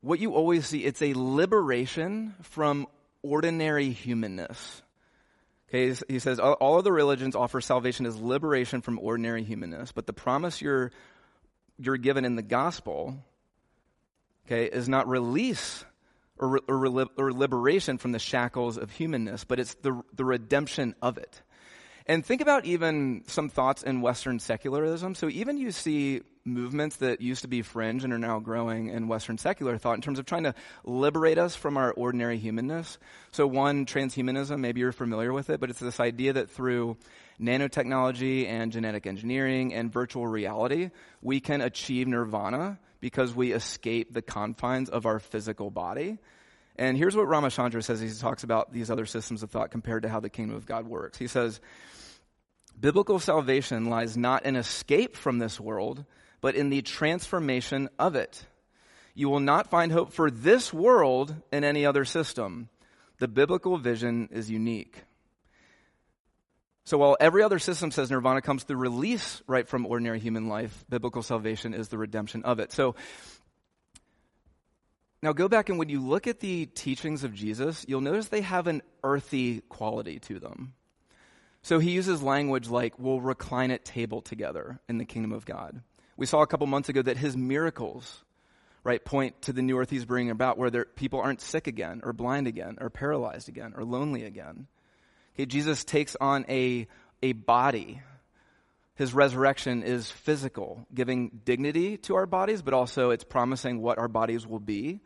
what 0.00 0.20
you 0.20 0.34
always 0.34 0.66
see, 0.66 0.84
it's 0.84 1.02
a 1.02 1.14
liberation 1.14 2.34
from 2.42 2.86
ordinary 3.28 3.90
humanness. 3.90 4.82
Okay, 5.68 5.94
he 6.08 6.18
says 6.18 6.38
all 6.38 6.78
of 6.78 6.84
the 6.84 6.92
religions 6.92 7.36
offer 7.36 7.60
salvation 7.60 8.06
as 8.06 8.16
liberation 8.16 8.80
from 8.80 8.98
ordinary 8.98 9.44
humanness, 9.44 9.92
but 9.92 10.06
the 10.06 10.14
promise 10.14 10.62
you're 10.62 10.90
you're 11.78 11.98
given 11.98 12.24
in 12.24 12.36
the 12.36 12.42
gospel, 12.42 13.16
okay, 14.46 14.64
is 14.64 14.88
not 14.88 15.08
release 15.08 15.84
or, 16.38 16.60
or, 16.68 17.06
or 17.16 17.32
liberation 17.32 17.98
from 17.98 18.12
the 18.12 18.18
shackles 18.18 18.78
of 18.78 18.90
humanness, 18.90 19.44
but 19.44 19.60
it's 19.60 19.74
the 19.74 20.00
the 20.14 20.24
redemption 20.24 20.94
of 21.02 21.18
it. 21.18 21.42
And 22.08 22.24
think 22.24 22.40
about 22.40 22.64
even 22.64 23.22
some 23.26 23.50
thoughts 23.50 23.82
in 23.82 24.00
Western 24.00 24.38
secularism. 24.38 25.14
So 25.14 25.28
even 25.28 25.58
you 25.58 25.70
see 25.70 26.22
movements 26.42 26.96
that 26.96 27.20
used 27.20 27.42
to 27.42 27.48
be 27.48 27.60
fringe 27.60 28.02
and 28.02 28.14
are 28.14 28.18
now 28.18 28.38
growing 28.38 28.88
in 28.88 29.08
Western 29.08 29.36
secular 29.36 29.76
thought 29.76 29.96
in 29.96 30.00
terms 30.00 30.18
of 30.18 30.24
trying 30.24 30.44
to 30.44 30.54
liberate 30.84 31.36
us 31.36 31.54
from 31.54 31.76
our 31.76 31.92
ordinary 31.92 32.38
humanness. 32.38 32.96
So 33.30 33.46
one, 33.46 33.84
transhumanism, 33.84 34.58
maybe 34.58 34.80
you're 34.80 34.92
familiar 34.92 35.34
with 35.34 35.50
it, 35.50 35.60
but 35.60 35.68
it's 35.68 35.80
this 35.80 36.00
idea 36.00 36.32
that 36.32 36.48
through 36.48 36.96
nanotechnology 37.38 38.46
and 38.46 38.72
genetic 38.72 39.06
engineering 39.06 39.74
and 39.74 39.92
virtual 39.92 40.26
reality, 40.26 40.90
we 41.20 41.40
can 41.40 41.60
achieve 41.60 42.08
nirvana 42.08 42.78
because 43.00 43.34
we 43.34 43.52
escape 43.52 44.14
the 44.14 44.22
confines 44.22 44.88
of 44.88 45.04
our 45.04 45.18
physical 45.18 45.70
body. 45.70 46.16
And 46.76 46.96
here's 46.96 47.14
what 47.14 47.26
Ramachandra 47.26 47.84
says. 47.84 48.00
He 48.00 48.08
talks 48.08 48.44
about 48.44 48.72
these 48.72 48.90
other 48.90 49.04
systems 49.04 49.42
of 49.42 49.50
thought 49.50 49.70
compared 49.70 50.04
to 50.04 50.08
how 50.08 50.20
the 50.20 50.30
kingdom 50.30 50.56
of 50.56 50.64
God 50.64 50.86
works. 50.86 51.18
He 51.18 51.26
says, 51.26 51.60
Biblical 52.78 53.18
salvation 53.18 53.86
lies 53.86 54.16
not 54.16 54.44
in 54.44 54.56
escape 54.56 55.16
from 55.16 55.38
this 55.38 55.58
world, 55.58 56.04
but 56.40 56.54
in 56.54 56.70
the 56.70 56.82
transformation 56.82 57.88
of 57.98 58.14
it. 58.14 58.44
You 59.14 59.28
will 59.28 59.40
not 59.40 59.70
find 59.70 59.90
hope 59.90 60.12
for 60.12 60.30
this 60.30 60.72
world 60.72 61.34
in 61.52 61.64
any 61.64 61.84
other 61.84 62.04
system. 62.04 62.68
The 63.18 63.26
biblical 63.26 63.78
vision 63.78 64.28
is 64.30 64.48
unique. 64.48 65.02
So 66.84 66.98
while 66.98 67.16
every 67.20 67.42
other 67.42 67.58
system 67.58 67.90
says 67.90 68.10
nirvana 68.10 68.40
comes 68.40 68.62
through 68.62 68.78
release 68.78 69.42
right 69.46 69.66
from 69.66 69.84
ordinary 69.84 70.20
human 70.20 70.48
life, 70.48 70.84
biblical 70.88 71.22
salvation 71.22 71.74
is 71.74 71.88
the 71.88 71.98
redemption 71.98 72.44
of 72.44 72.60
it. 72.60 72.72
So 72.72 72.94
now 75.20 75.32
go 75.32 75.48
back 75.48 75.68
and 75.68 75.78
when 75.78 75.88
you 75.88 76.00
look 76.00 76.26
at 76.26 76.40
the 76.40 76.66
teachings 76.66 77.24
of 77.24 77.34
Jesus, 77.34 77.84
you'll 77.88 78.00
notice 78.00 78.28
they 78.28 78.40
have 78.40 78.68
an 78.68 78.82
earthy 79.02 79.60
quality 79.68 80.20
to 80.20 80.38
them. 80.38 80.74
So 81.62 81.78
he 81.78 81.90
uses 81.90 82.22
language 82.22 82.68
like, 82.68 82.98
we'll 82.98 83.20
recline 83.20 83.70
at 83.70 83.84
table 83.84 84.22
together 84.22 84.78
in 84.88 84.98
the 84.98 85.04
kingdom 85.04 85.32
of 85.32 85.44
God. 85.44 85.80
We 86.16 86.26
saw 86.26 86.42
a 86.42 86.46
couple 86.46 86.66
months 86.66 86.88
ago 86.88 87.02
that 87.02 87.16
his 87.16 87.36
miracles, 87.36 88.24
right, 88.84 89.04
point 89.04 89.42
to 89.42 89.52
the 89.52 89.62
new 89.62 89.78
earth 89.78 89.90
he's 89.90 90.04
bringing 90.04 90.30
about 90.30 90.58
where 90.58 90.70
there, 90.70 90.84
people 90.84 91.20
aren't 91.20 91.40
sick 91.40 91.66
again 91.66 92.00
or 92.04 92.12
blind 92.12 92.46
again 92.46 92.78
or 92.80 92.90
paralyzed 92.90 93.48
again 93.48 93.74
or 93.76 93.84
lonely 93.84 94.24
again. 94.24 94.66
Okay, 95.34 95.46
Jesus 95.46 95.84
takes 95.84 96.16
on 96.20 96.44
a, 96.48 96.88
a 97.22 97.32
body. 97.32 98.00
His 98.96 99.14
resurrection 99.14 99.84
is 99.84 100.10
physical, 100.10 100.86
giving 100.92 101.40
dignity 101.44 101.98
to 101.98 102.16
our 102.16 102.26
bodies, 102.26 102.62
but 102.62 102.74
also 102.74 103.10
it's 103.10 103.22
promising 103.24 103.80
what 103.80 103.98
our 103.98 104.08
bodies 104.08 104.44
will 104.44 104.58
be 104.58 105.00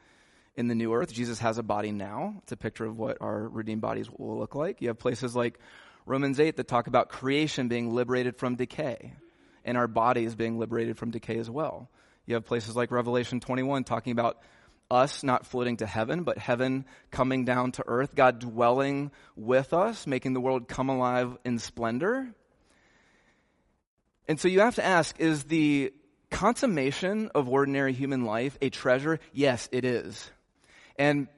in 0.56 0.68
the 0.68 0.74
new 0.74 0.94
earth. 0.94 1.12
Jesus 1.12 1.38
has 1.40 1.58
a 1.58 1.62
body 1.62 1.92
now. 1.92 2.36
It's 2.42 2.52
a 2.52 2.56
picture 2.56 2.86
of 2.86 2.98
what 2.98 3.18
our 3.20 3.48
redeemed 3.48 3.82
bodies 3.82 4.08
will 4.10 4.38
look 4.38 4.54
like. 4.54 4.80
You 4.80 4.88
have 4.88 4.98
places 4.98 5.36
like 5.36 5.58
Romans 6.06 6.40
8 6.40 6.56
that 6.56 6.68
talk 6.68 6.86
about 6.86 7.08
creation 7.08 7.68
being 7.68 7.94
liberated 7.94 8.36
from 8.36 8.56
decay 8.56 9.14
and 9.64 9.76
our 9.76 9.88
bodies 9.88 10.34
being 10.34 10.58
liberated 10.58 10.98
from 10.98 11.10
decay 11.10 11.38
as 11.38 11.48
well. 11.48 11.88
You 12.26 12.34
have 12.34 12.44
places 12.44 12.76
like 12.76 12.90
Revelation 12.90 13.40
21 13.40 13.84
talking 13.84 14.12
about 14.12 14.40
us 14.90 15.22
not 15.22 15.46
floating 15.46 15.78
to 15.78 15.86
heaven, 15.86 16.22
but 16.22 16.38
heaven 16.38 16.84
coming 17.10 17.44
down 17.44 17.72
to 17.72 17.84
earth, 17.86 18.14
God 18.14 18.40
dwelling 18.40 19.10
with 19.36 19.72
us, 19.72 20.06
making 20.06 20.34
the 20.34 20.40
world 20.40 20.68
come 20.68 20.90
alive 20.90 21.36
in 21.44 21.58
splendor. 21.58 22.28
And 24.28 24.38
so 24.38 24.48
you 24.48 24.60
have 24.60 24.76
to 24.76 24.84
ask 24.84 25.18
is 25.18 25.44
the 25.44 25.92
consummation 26.30 27.30
of 27.34 27.48
ordinary 27.48 27.92
human 27.92 28.24
life 28.24 28.56
a 28.60 28.70
treasure? 28.70 29.18
Yes, 29.32 29.68
it 29.72 29.84
is. 29.84 30.30
And 30.96 31.28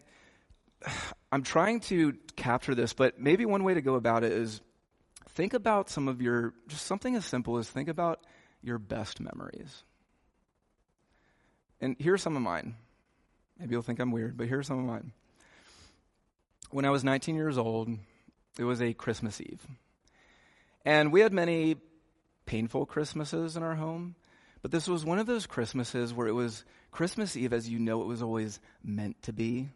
I'm 1.34 1.42
trying 1.42 1.80
to 1.80 2.12
capture 2.36 2.76
this, 2.76 2.92
but 2.92 3.18
maybe 3.18 3.44
one 3.44 3.64
way 3.64 3.74
to 3.74 3.82
go 3.82 3.96
about 3.96 4.22
it 4.22 4.30
is 4.30 4.60
think 5.30 5.52
about 5.52 5.90
some 5.90 6.06
of 6.06 6.22
your, 6.22 6.54
just 6.68 6.86
something 6.86 7.16
as 7.16 7.24
simple 7.24 7.58
as 7.58 7.68
think 7.68 7.88
about 7.88 8.20
your 8.62 8.78
best 8.78 9.18
memories. 9.18 9.82
And 11.80 11.96
here 11.98 12.14
are 12.14 12.18
some 12.18 12.36
of 12.36 12.42
mine. 12.42 12.76
Maybe 13.58 13.72
you'll 13.72 13.82
think 13.82 13.98
I'm 13.98 14.12
weird, 14.12 14.36
but 14.36 14.46
here 14.46 14.60
are 14.60 14.62
some 14.62 14.78
of 14.78 14.84
mine. 14.84 15.10
When 16.70 16.84
I 16.84 16.90
was 16.90 17.02
19 17.02 17.34
years 17.34 17.58
old, 17.58 17.88
it 18.56 18.62
was 18.62 18.80
a 18.80 18.94
Christmas 18.94 19.40
Eve. 19.40 19.66
And 20.84 21.10
we 21.10 21.18
had 21.18 21.32
many 21.32 21.78
painful 22.46 22.86
Christmases 22.86 23.56
in 23.56 23.64
our 23.64 23.74
home, 23.74 24.14
but 24.62 24.70
this 24.70 24.86
was 24.86 25.04
one 25.04 25.18
of 25.18 25.26
those 25.26 25.48
Christmases 25.48 26.14
where 26.14 26.28
it 26.28 26.32
was 26.32 26.64
Christmas 26.92 27.36
Eve 27.36 27.52
as 27.52 27.68
you 27.68 27.80
know 27.80 28.02
it 28.02 28.06
was 28.06 28.22
always 28.22 28.60
meant 28.84 29.20
to 29.22 29.32
be. 29.32 29.70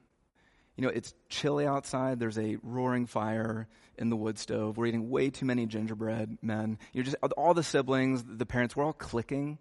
You 0.78 0.84
know, 0.84 0.90
it's 0.90 1.12
chilly 1.28 1.66
outside. 1.66 2.20
There's 2.20 2.38
a 2.38 2.56
roaring 2.62 3.06
fire 3.06 3.66
in 3.98 4.10
the 4.10 4.16
wood 4.16 4.38
stove. 4.38 4.76
We're 4.76 4.86
eating 4.86 5.10
way 5.10 5.28
too 5.28 5.44
many 5.44 5.66
gingerbread 5.66 6.38
men. 6.40 6.78
You're 6.92 7.02
just 7.02 7.16
all 7.36 7.52
the 7.52 7.64
siblings, 7.64 8.22
the 8.24 8.46
parents, 8.46 8.76
we're 8.76 8.84
all 8.84 8.92
clicking 8.92 9.58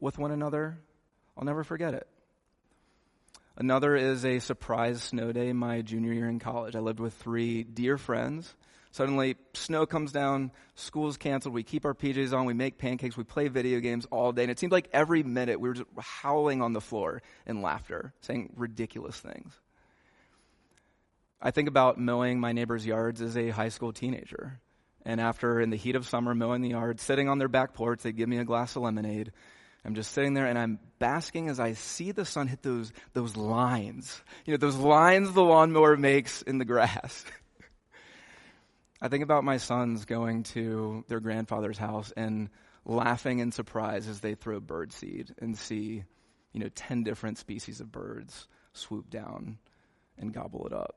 with 0.00 0.18
one 0.18 0.32
another. 0.32 0.80
I'll 1.36 1.44
never 1.44 1.62
forget 1.62 1.94
it. 1.94 2.08
Another 3.56 3.94
is 3.94 4.24
a 4.24 4.40
surprise 4.40 5.00
snow 5.00 5.30
day 5.30 5.52
my 5.52 5.80
junior 5.82 6.12
year 6.12 6.28
in 6.28 6.40
college. 6.40 6.74
I 6.74 6.80
lived 6.80 6.98
with 6.98 7.14
three 7.14 7.62
dear 7.62 7.96
friends. 7.96 8.52
Suddenly, 8.90 9.36
snow 9.54 9.86
comes 9.86 10.10
down, 10.10 10.50
school's 10.74 11.16
canceled, 11.16 11.54
we 11.54 11.62
keep 11.62 11.84
our 11.84 11.94
PJs 11.94 12.36
on, 12.36 12.46
we 12.46 12.54
make 12.54 12.78
pancakes, 12.78 13.16
we 13.16 13.22
play 13.22 13.46
video 13.46 13.78
games 13.78 14.06
all 14.10 14.32
day. 14.32 14.42
And 14.42 14.50
it 14.50 14.58
seemed 14.58 14.72
like 14.72 14.88
every 14.92 15.22
minute 15.22 15.60
we 15.60 15.68
were 15.68 15.74
just 15.74 15.88
howling 15.96 16.62
on 16.62 16.72
the 16.72 16.80
floor 16.80 17.22
in 17.46 17.62
laughter, 17.62 18.12
saying 18.22 18.54
ridiculous 18.56 19.20
things. 19.20 19.52
I 21.40 21.52
think 21.52 21.68
about 21.68 21.98
mowing 21.98 22.40
my 22.40 22.52
neighbor's 22.52 22.84
yards 22.84 23.22
as 23.22 23.36
a 23.36 23.50
high 23.50 23.68
school 23.68 23.92
teenager. 23.92 24.60
And 25.04 25.20
after, 25.20 25.60
in 25.60 25.70
the 25.70 25.76
heat 25.76 25.94
of 25.94 26.06
summer, 26.06 26.34
mowing 26.34 26.62
the 26.62 26.70
yard, 26.70 27.00
sitting 27.00 27.28
on 27.28 27.38
their 27.38 27.48
back 27.48 27.74
porch, 27.74 28.02
they 28.02 28.12
give 28.12 28.28
me 28.28 28.38
a 28.38 28.44
glass 28.44 28.74
of 28.76 28.82
lemonade. 28.82 29.32
I'm 29.84 29.94
just 29.94 30.12
sitting 30.12 30.34
there 30.34 30.46
and 30.46 30.58
I'm 30.58 30.80
basking 30.98 31.48
as 31.48 31.60
I 31.60 31.74
see 31.74 32.12
the 32.12 32.24
sun 32.24 32.48
hit 32.48 32.62
those, 32.62 32.92
those 33.12 33.36
lines. 33.36 34.20
You 34.44 34.52
know, 34.52 34.58
those 34.58 34.76
lines 34.76 35.32
the 35.32 35.42
lawnmower 35.42 35.96
makes 35.96 36.42
in 36.42 36.58
the 36.58 36.64
grass. 36.64 37.24
I 39.00 39.08
think 39.08 39.22
about 39.22 39.44
my 39.44 39.58
sons 39.58 40.04
going 40.04 40.42
to 40.42 41.04
their 41.06 41.20
grandfather's 41.20 41.78
house 41.78 42.12
and 42.16 42.50
laughing 42.84 43.38
in 43.38 43.52
surprise 43.52 44.08
as 44.08 44.20
they 44.20 44.34
throw 44.34 44.58
bird 44.58 44.92
seed 44.92 45.32
and 45.38 45.56
see, 45.56 46.02
you 46.52 46.60
know, 46.60 46.68
10 46.74 47.04
different 47.04 47.38
species 47.38 47.80
of 47.80 47.92
birds 47.92 48.48
swoop 48.72 49.08
down 49.08 49.58
and 50.18 50.34
gobble 50.34 50.66
it 50.66 50.72
up. 50.72 50.96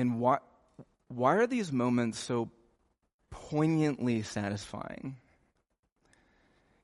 And 0.00 0.18
why, 0.18 0.38
why 1.08 1.34
are 1.34 1.46
these 1.46 1.70
moments 1.70 2.18
so 2.18 2.50
poignantly 3.28 4.22
satisfying? 4.22 5.18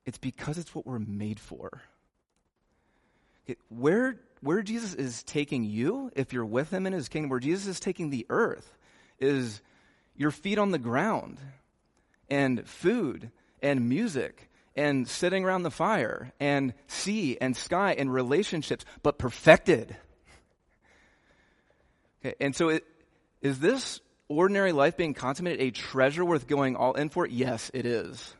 It's 0.05 0.19
because 0.19 0.59
it's 0.59 0.75
what 0.75 0.85
we're 0.85 0.99
made 0.99 1.39
for. 1.39 1.81
Where, 3.69 4.19
where 4.41 4.61
Jesus 4.61 4.93
is 4.93 5.23
taking 5.23 5.63
you, 5.63 6.11
if 6.15 6.31
you're 6.31 6.45
with 6.45 6.71
him 6.71 6.85
in 6.85 6.93
his 6.93 7.09
kingdom, 7.09 7.31
where 7.31 7.39
Jesus 7.39 7.65
is 7.65 7.79
taking 7.79 8.11
the 8.11 8.27
earth, 8.29 8.71
is 9.19 9.63
your 10.15 10.29
feet 10.29 10.59
on 10.59 10.69
the 10.69 10.77
ground, 10.77 11.39
and 12.29 12.69
food, 12.69 13.31
and 13.63 13.89
music, 13.89 14.51
and 14.75 15.07
sitting 15.07 15.43
around 15.43 15.63
the 15.63 15.71
fire, 15.71 16.33
and 16.39 16.75
sea, 16.85 17.35
and 17.41 17.57
sky, 17.57 17.95
and 17.97 18.13
relationships, 18.13 18.85
but 19.01 19.17
perfected. 19.17 19.97
Okay, 22.23 22.35
and 22.39 22.55
so 22.55 22.69
it, 22.69 22.83
is 23.47 23.59
this 23.59 24.01
ordinary 24.27 24.73
life 24.73 24.97
being 24.97 25.13
consummated 25.13 25.61
a 25.61 25.71
treasure 25.71 26.25
worth 26.25 26.47
going 26.47 26.75
all 26.75 26.93
in 26.93 27.09
for? 27.09 27.25
Yes, 27.25 27.71
it 27.73 27.85
is. 27.85 28.35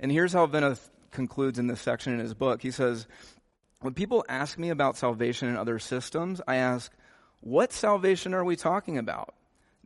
And 0.00 0.10
here's 0.10 0.32
how 0.32 0.46
Vinoth 0.46 0.80
concludes 1.10 1.58
in 1.58 1.66
this 1.66 1.80
section 1.80 2.14
in 2.14 2.20
his 2.20 2.34
book. 2.34 2.62
He 2.62 2.70
says, 2.70 3.06
When 3.80 3.92
people 3.92 4.24
ask 4.28 4.58
me 4.58 4.70
about 4.70 4.96
salvation 4.96 5.48
in 5.48 5.56
other 5.56 5.78
systems, 5.78 6.40
I 6.48 6.56
ask, 6.56 6.90
What 7.40 7.72
salvation 7.72 8.32
are 8.32 8.44
we 8.44 8.56
talking 8.56 8.96
about? 8.96 9.34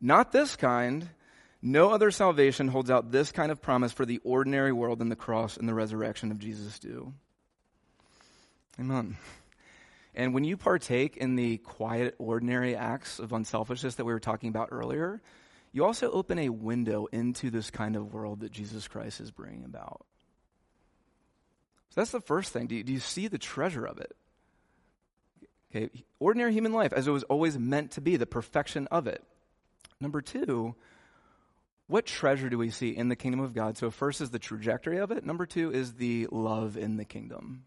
Not 0.01 0.31
this 0.31 0.55
kind. 0.55 1.09
No 1.63 1.91
other 1.91 2.11
salvation 2.11 2.69
holds 2.69 2.91
out 2.91 3.11
this 3.11 3.33
kind 3.33 3.53
of 3.53 3.61
promise 3.61 3.93
for 3.93 4.07
the 4.07 4.21
ordinary 4.25 4.73
world 4.73 5.01
than 5.01 5.11
the 5.11 5.17
cross 5.17 5.57
and 5.57 5.69
the 5.69 5.75
resurrection 5.75 6.31
of 6.31 6.39
Jesus 6.39 6.79
do. 6.79 7.13
Amen. 8.79 9.17
And 10.15 10.35
when 10.35 10.45
you 10.45 10.57
partake 10.57 11.17
in 11.17 11.37
the 11.37 11.59
quiet, 11.59 12.15
ordinary 12.19 12.75
acts 12.75 13.19
of 13.19 13.33
unselfishness 13.33 13.95
that 13.97 14.05
we 14.05 14.13
were 14.13 14.21
talking 14.21 14.49
about 14.49 14.69
earlier, 14.73 15.21
you 15.73 15.85
also 15.85 16.11
open 16.11 16.39
a 16.39 16.49
window 16.49 17.07
into 17.13 17.51
this 17.51 17.71
kind 17.71 17.95
of 17.95 18.13
world 18.13 18.41
that 18.41 18.51
Jesus 18.51 18.89
Christ 18.89 19.21
is 19.21 19.31
bringing 19.31 19.65
about. 19.65 20.05
So 21.91 22.01
that's 22.01 22.11
the 22.11 22.21
first 22.21 22.53
thing. 22.53 22.67
Do 22.67 22.77
you, 22.77 22.85
do 22.85 22.93
you 22.93 23.01
see 23.01 23.29
the 23.29 23.39
treasure 23.39 23.85
of 23.85 23.99
it? 23.99 24.17
Okay, 25.71 25.91
ordinary 26.19 26.53
human 26.53 26.73
life 26.73 26.93
as 26.93 27.07
it 27.07 27.13
was 27.13 27.23
always 27.25 27.57
meant 27.57 27.93
to 27.93 28.01
be, 28.01 28.17
the 28.17 28.27
perfection 28.27 28.89
of 28.91 29.07
it. 29.07 29.23
Number 30.01 30.21
two, 30.21 30.75
what 31.87 32.07
treasure 32.07 32.49
do 32.49 32.59
we 32.59 32.71
see 32.71 32.91
in 32.91 33.09
the 33.09 33.17
kingdom 33.17 33.41
of 33.41 33.55
God? 33.55 33.77
So, 33.77 33.91
first 33.91 34.21
is 34.21 34.31
the 34.31 34.39
trajectory 34.39 34.99
of 34.99 35.11
it. 35.11 35.25
Number 35.25 35.47
two 35.47 35.73
is 35.73 35.95
the 35.95 36.27
love 36.31 36.77
in 36.77 36.97
the 36.97 37.05
kingdom. 37.05 37.65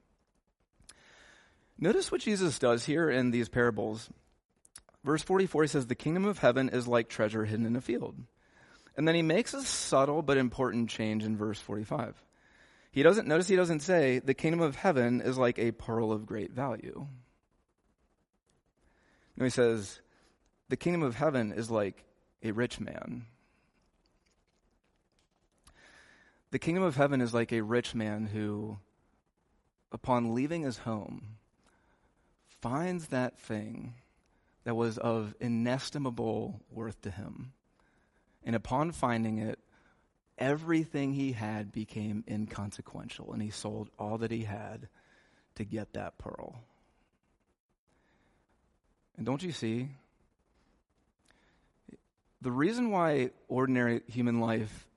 Notice 1.80 2.12
what 2.12 2.22
Jesus 2.22 2.60
does 2.60 2.86
here 2.86 3.10
in 3.10 3.32
these 3.32 3.50
parables. 3.50 4.10
Verse 5.04 5.22
44, 5.22 5.64
he 5.64 5.68
says, 5.68 5.88
The 5.88 5.96
kingdom 5.96 6.26
of 6.26 6.40
heaven 6.40 6.70
is 6.70 6.88
like 6.88 7.10
treasure 7.10 7.46
hidden 7.46 7.66
in 7.66 7.76
a 7.76 7.82
field. 7.82 8.16
And 8.96 9.08
then 9.08 9.16
he 9.16 9.22
makes 9.22 9.54
a 9.54 9.64
subtle 9.64 10.22
but 10.22 10.38
important 10.38 10.90
change 10.90 11.24
in 11.24 11.36
verse 11.36 11.60
45. 11.60 12.22
He 12.92 13.02
doesn't, 13.02 13.28
notice 13.28 13.48
he 13.48 13.56
doesn't 13.56 13.82
say, 13.82 14.20
The 14.20 14.36
kingdom 14.36 14.62
of 14.62 14.76
heaven 14.76 15.20
is 15.20 15.38
like 15.38 15.58
a 15.58 15.72
pearl 15.72 16.12
of 16.12 16.26
great 16.26 16.52
value. 16.52 17.08
No, 19.36 19.44
he 19.44 19.50
says, 19.50 20.00
The 20.70 20.78
kingdom 20.78 21.02
of 21.02 21.16
heaven 21.16 21.52
is 21.52 21.72
like 21.72 22.06
a 22.44 22.52
rich 22.52 22.80
man. 22.80 23.26
The 26.52 26.60
kingdom 26.60 26.84
of 26.84 26.96
heaven 26.96 27.20
is 27.20 27.34
like 27.34 27.52
a 27.52 27.62
rich 27.62 27.96
man 27.96 28.28
who, 28.28 28.78
upon 29.92 30.36
leaving 30.36 30.62
his 30.62 30.78
home, 30.78 31.38
finds 32.63 33.08
that 33.08 33.38
thing 33.38 33.93
that 34.63 34.73
was 34.73 34.97
of 34.97 35.36
inestimable 35.41 36.62
worth 36.71 37.02
to 37.02 37.12
him. 37.12 37.52
And 38.45 38.56
upon 38.56 38.93
finding 38.93 39.38
it, 39.38 39.60
everything 40.38 41.12
he 41.12 41.34
had 41.34 41.73
became 41.73 42.23
inconsequential, 42.26 43.34
and 43.34 43.41
he 43.41 43.49
sold 43.49 43.89
all 43.99 44.17
that 44.19 44.32
he 44.32 44.43
had 44.43 44.88
to 45.56 45.65
get 45.65 45.91
that 45.91 46.17
pearl. 46.17 46.63
And 49.17 49.26
don't 49.26 49.43
you 49.43 49.52
see? 49.52 49.89
The 52.41 52.52
reason 52.52 52.91
why 52.91 53.32
ordinary 53.49 54.04
human 54.08 54.39
life 54.39 54.88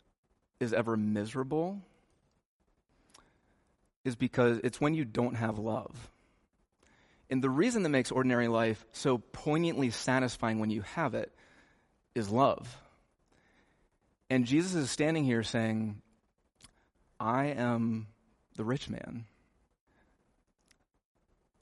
is 0.61 0.73
ever 0.73 0.97
miserable 0.97 1.83
is 4.05 4.15
because 4.15 4.61
it's 4.63 4.81
when 4.81 4.95
you 4.95 5.05
don't 5.05 5.35
have 5.35 5.59
love. 5.59 6.13
And 7.29 7.43
the 7.43 7.51
reason 7.51 7.83
that 7.83 7.89
makes 7.89 8.13
ordinary 8.13 8.49
life 8.49 8.85
so 8.93 9.19
poignantly 9.19 9.91
satisfying 9.91 10.59
when 10.59 10.71
you 10.71 10.83
have 10.83 11.15
it 11.15 11.33
is 12.15 12.31
love. 12.31 12.77
And 14.31 14.47
Jesus 14.47 14.75
is 14.75 14.91
standing 14.91 15.25
here 15.25 15.43
saying, 15.43 16.01
I 17.19 17.47
am 17.47 18.09
the 18.57 18.65
rich 18.65 18.89
man. 18.89 19.25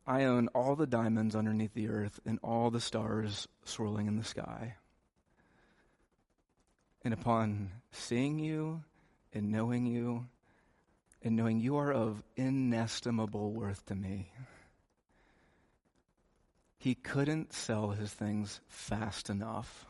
I 0.07 0.25
own 0.25 0.49
all 0.49 0.77
the 0.77 0.87
diamonds 0.87 1.35
underneath 1.35 1.73
the 1.73 1.89
earth 1.89 2.21
and 2.27 2.39
all 2.43 2.71
the 2.71 2.81
stars 2.81 3.49
swirling 3.65 4.07
in 4.07 4.17
the 4.17 4.25
sky. 4.25 4.77
And 7.03 7.15
upon 7.15 7.71
seeing 7.93 8.39
you 8.39 8.83
and 9.33 9.51
knowing 9.51 9.87
you, 9.87 10.27
and 11.23 11.37
knowing 11.37 11.59
you 11.59 11.77
are 11.77 11.93
of 11.93 12.23
inestimable 12.37 13.51
worth 13.53 13.85
to 13.87 13.95
me, 13.95 14.31
he 16.85 16.95
couldn't 16.95 17.53
sell 17.53 17.91
his 17.91 18.13
things 18.13 18.61
fast 18.69 19.31
enough. 19.31 19.87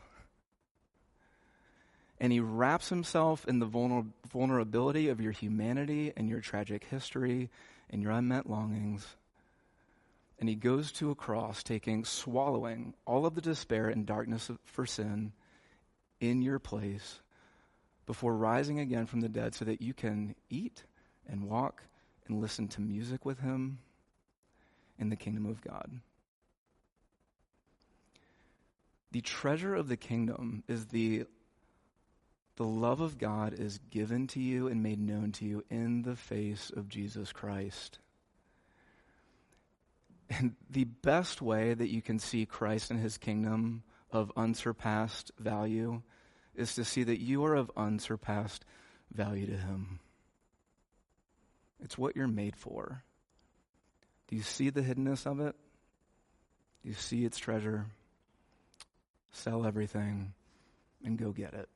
And 2.19 2.31
he 2.31 2.39
wraps 2.39 2.89
himself 2.89 3.45
in 3.47 3.59
the 3.59 3.67
vulner- 3.67 4.11
vulnerability 4.31 5.09
of 5.09 5.19
your 5.19 5.33
humanity 5.33 6.13
and 6.15 6.29
your 6.29 6.39
tragic 6.39 6.85
history 6.85 7.49
and 7.89 8.01
your 8.01 8.11
unmet 8.11 8.49
longings 8.49 9.15
and 10.39 10.49
he 10.49 10.55
goes 10.55 10.91
to 10.93 11.11
a 11.11 11.15
cross, 11.15 11.63
taking, 11.63 12.03
swallowing 12.03 12.93
all 13.05 13.25
of 13.25 13.35
the 13.35 13.41
despair 13.41 13.87
and 13.87 14.05
darkness 14.05 14.51
for 14.65 14.85
sin 14.85 15.31
in 16.19 16.41
your 16.41 16.59
place 16.59 17.21
before 18.05 18.35
rising 18.35 18.79
again 18.79 19.05
from 19.05 19.21
the 19.21 19.29
dead 19.29 19.55
so 19.55 19.65
that 19.65 19.81
you 19.81 19.93
can 19.93 20.35
eat 20.49 20.83
and 21.27 21.49
walk 21.49 21.83
and 22.27 22.41
listen 22.41 22.67
to 22.67 22.81
music 22.81 23.25
with 23.25 23.39
him 23.39 23.79
in 24.99 25.09
the 25.09 25.15
kingdom 25.15 25.45
of 25.45 25.61
God. 25.61 26.01
The 29.11 29.21
treasure 29.21 29.75
of 29.75 29.87
the 29.87 29.97
kingdom 29.97 30.63
is 30.67 30.87
the 30.87 31.25
the 32.57 32.63
love 32.63 33.01
of 33.01 33.17
God 33.17 33.53
is 33.53 33.79
given 33.89 34.27
to 34.27 34.39
you 34.39 34.67
and 34.67 34.81
made 34.81 34.99
known 34.99 35.33
to 35.33 35.45
you 35.45 35.63
in 35.69 36.03
the 36.03 36.15
face 36.15 36.71
of 36.73 36.87
Jesus 36.87 37.33
Christ. 37.33 37.99
And 40.29 40.55
the 40.69 40.85
best 40.85 41.41
way 41.41 41.73
that 41.73 41.89
you 41.89 42.01
can 42.01 42.17
see 42.17 42.45
Christ 42.45 42.91
and 42.91 42.99
his 42.99 43.17
kingdom 43.17 43.83
of 44.09 44.31
unsurpassed 44.37 45.31
value 45.37 46.01
is 46.55 46.75
to 46.75 46.85
see 46.85 47.03
that 47.03 47.19
you 47.19 47.43
are 47.45 47.55
of 47.55 47.69
unsurpassed 47.75 48.63
value 49.13 49.47
to 49.47 49.57
him. 49.57 49.99
It's 51.83 51.97
what 51.97 52.15
you're 52.15 52.27
made 52.27 52.55
for. 52.55 53.03
Do 54.27 54.35
you 54.35 54.41
see 54.41 54.69
the 54.69 54.81
hiddenness 54.81 55.25
of 55.25 55.41
it? 55.41 55.55
Do 56.81 56.89
you 56.89 56.95
see 56.95 57.25
its 57.25 57.37
treasure? 57.37 57.85
Sell 59.35 59.65
everything 59.65 60.33
and 61.03 61.19
go 61.19 61.31
get 61.31 61.53
it. 61.53 61.67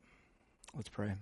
Let's 0.74 0.88
pray. 0.88 1.12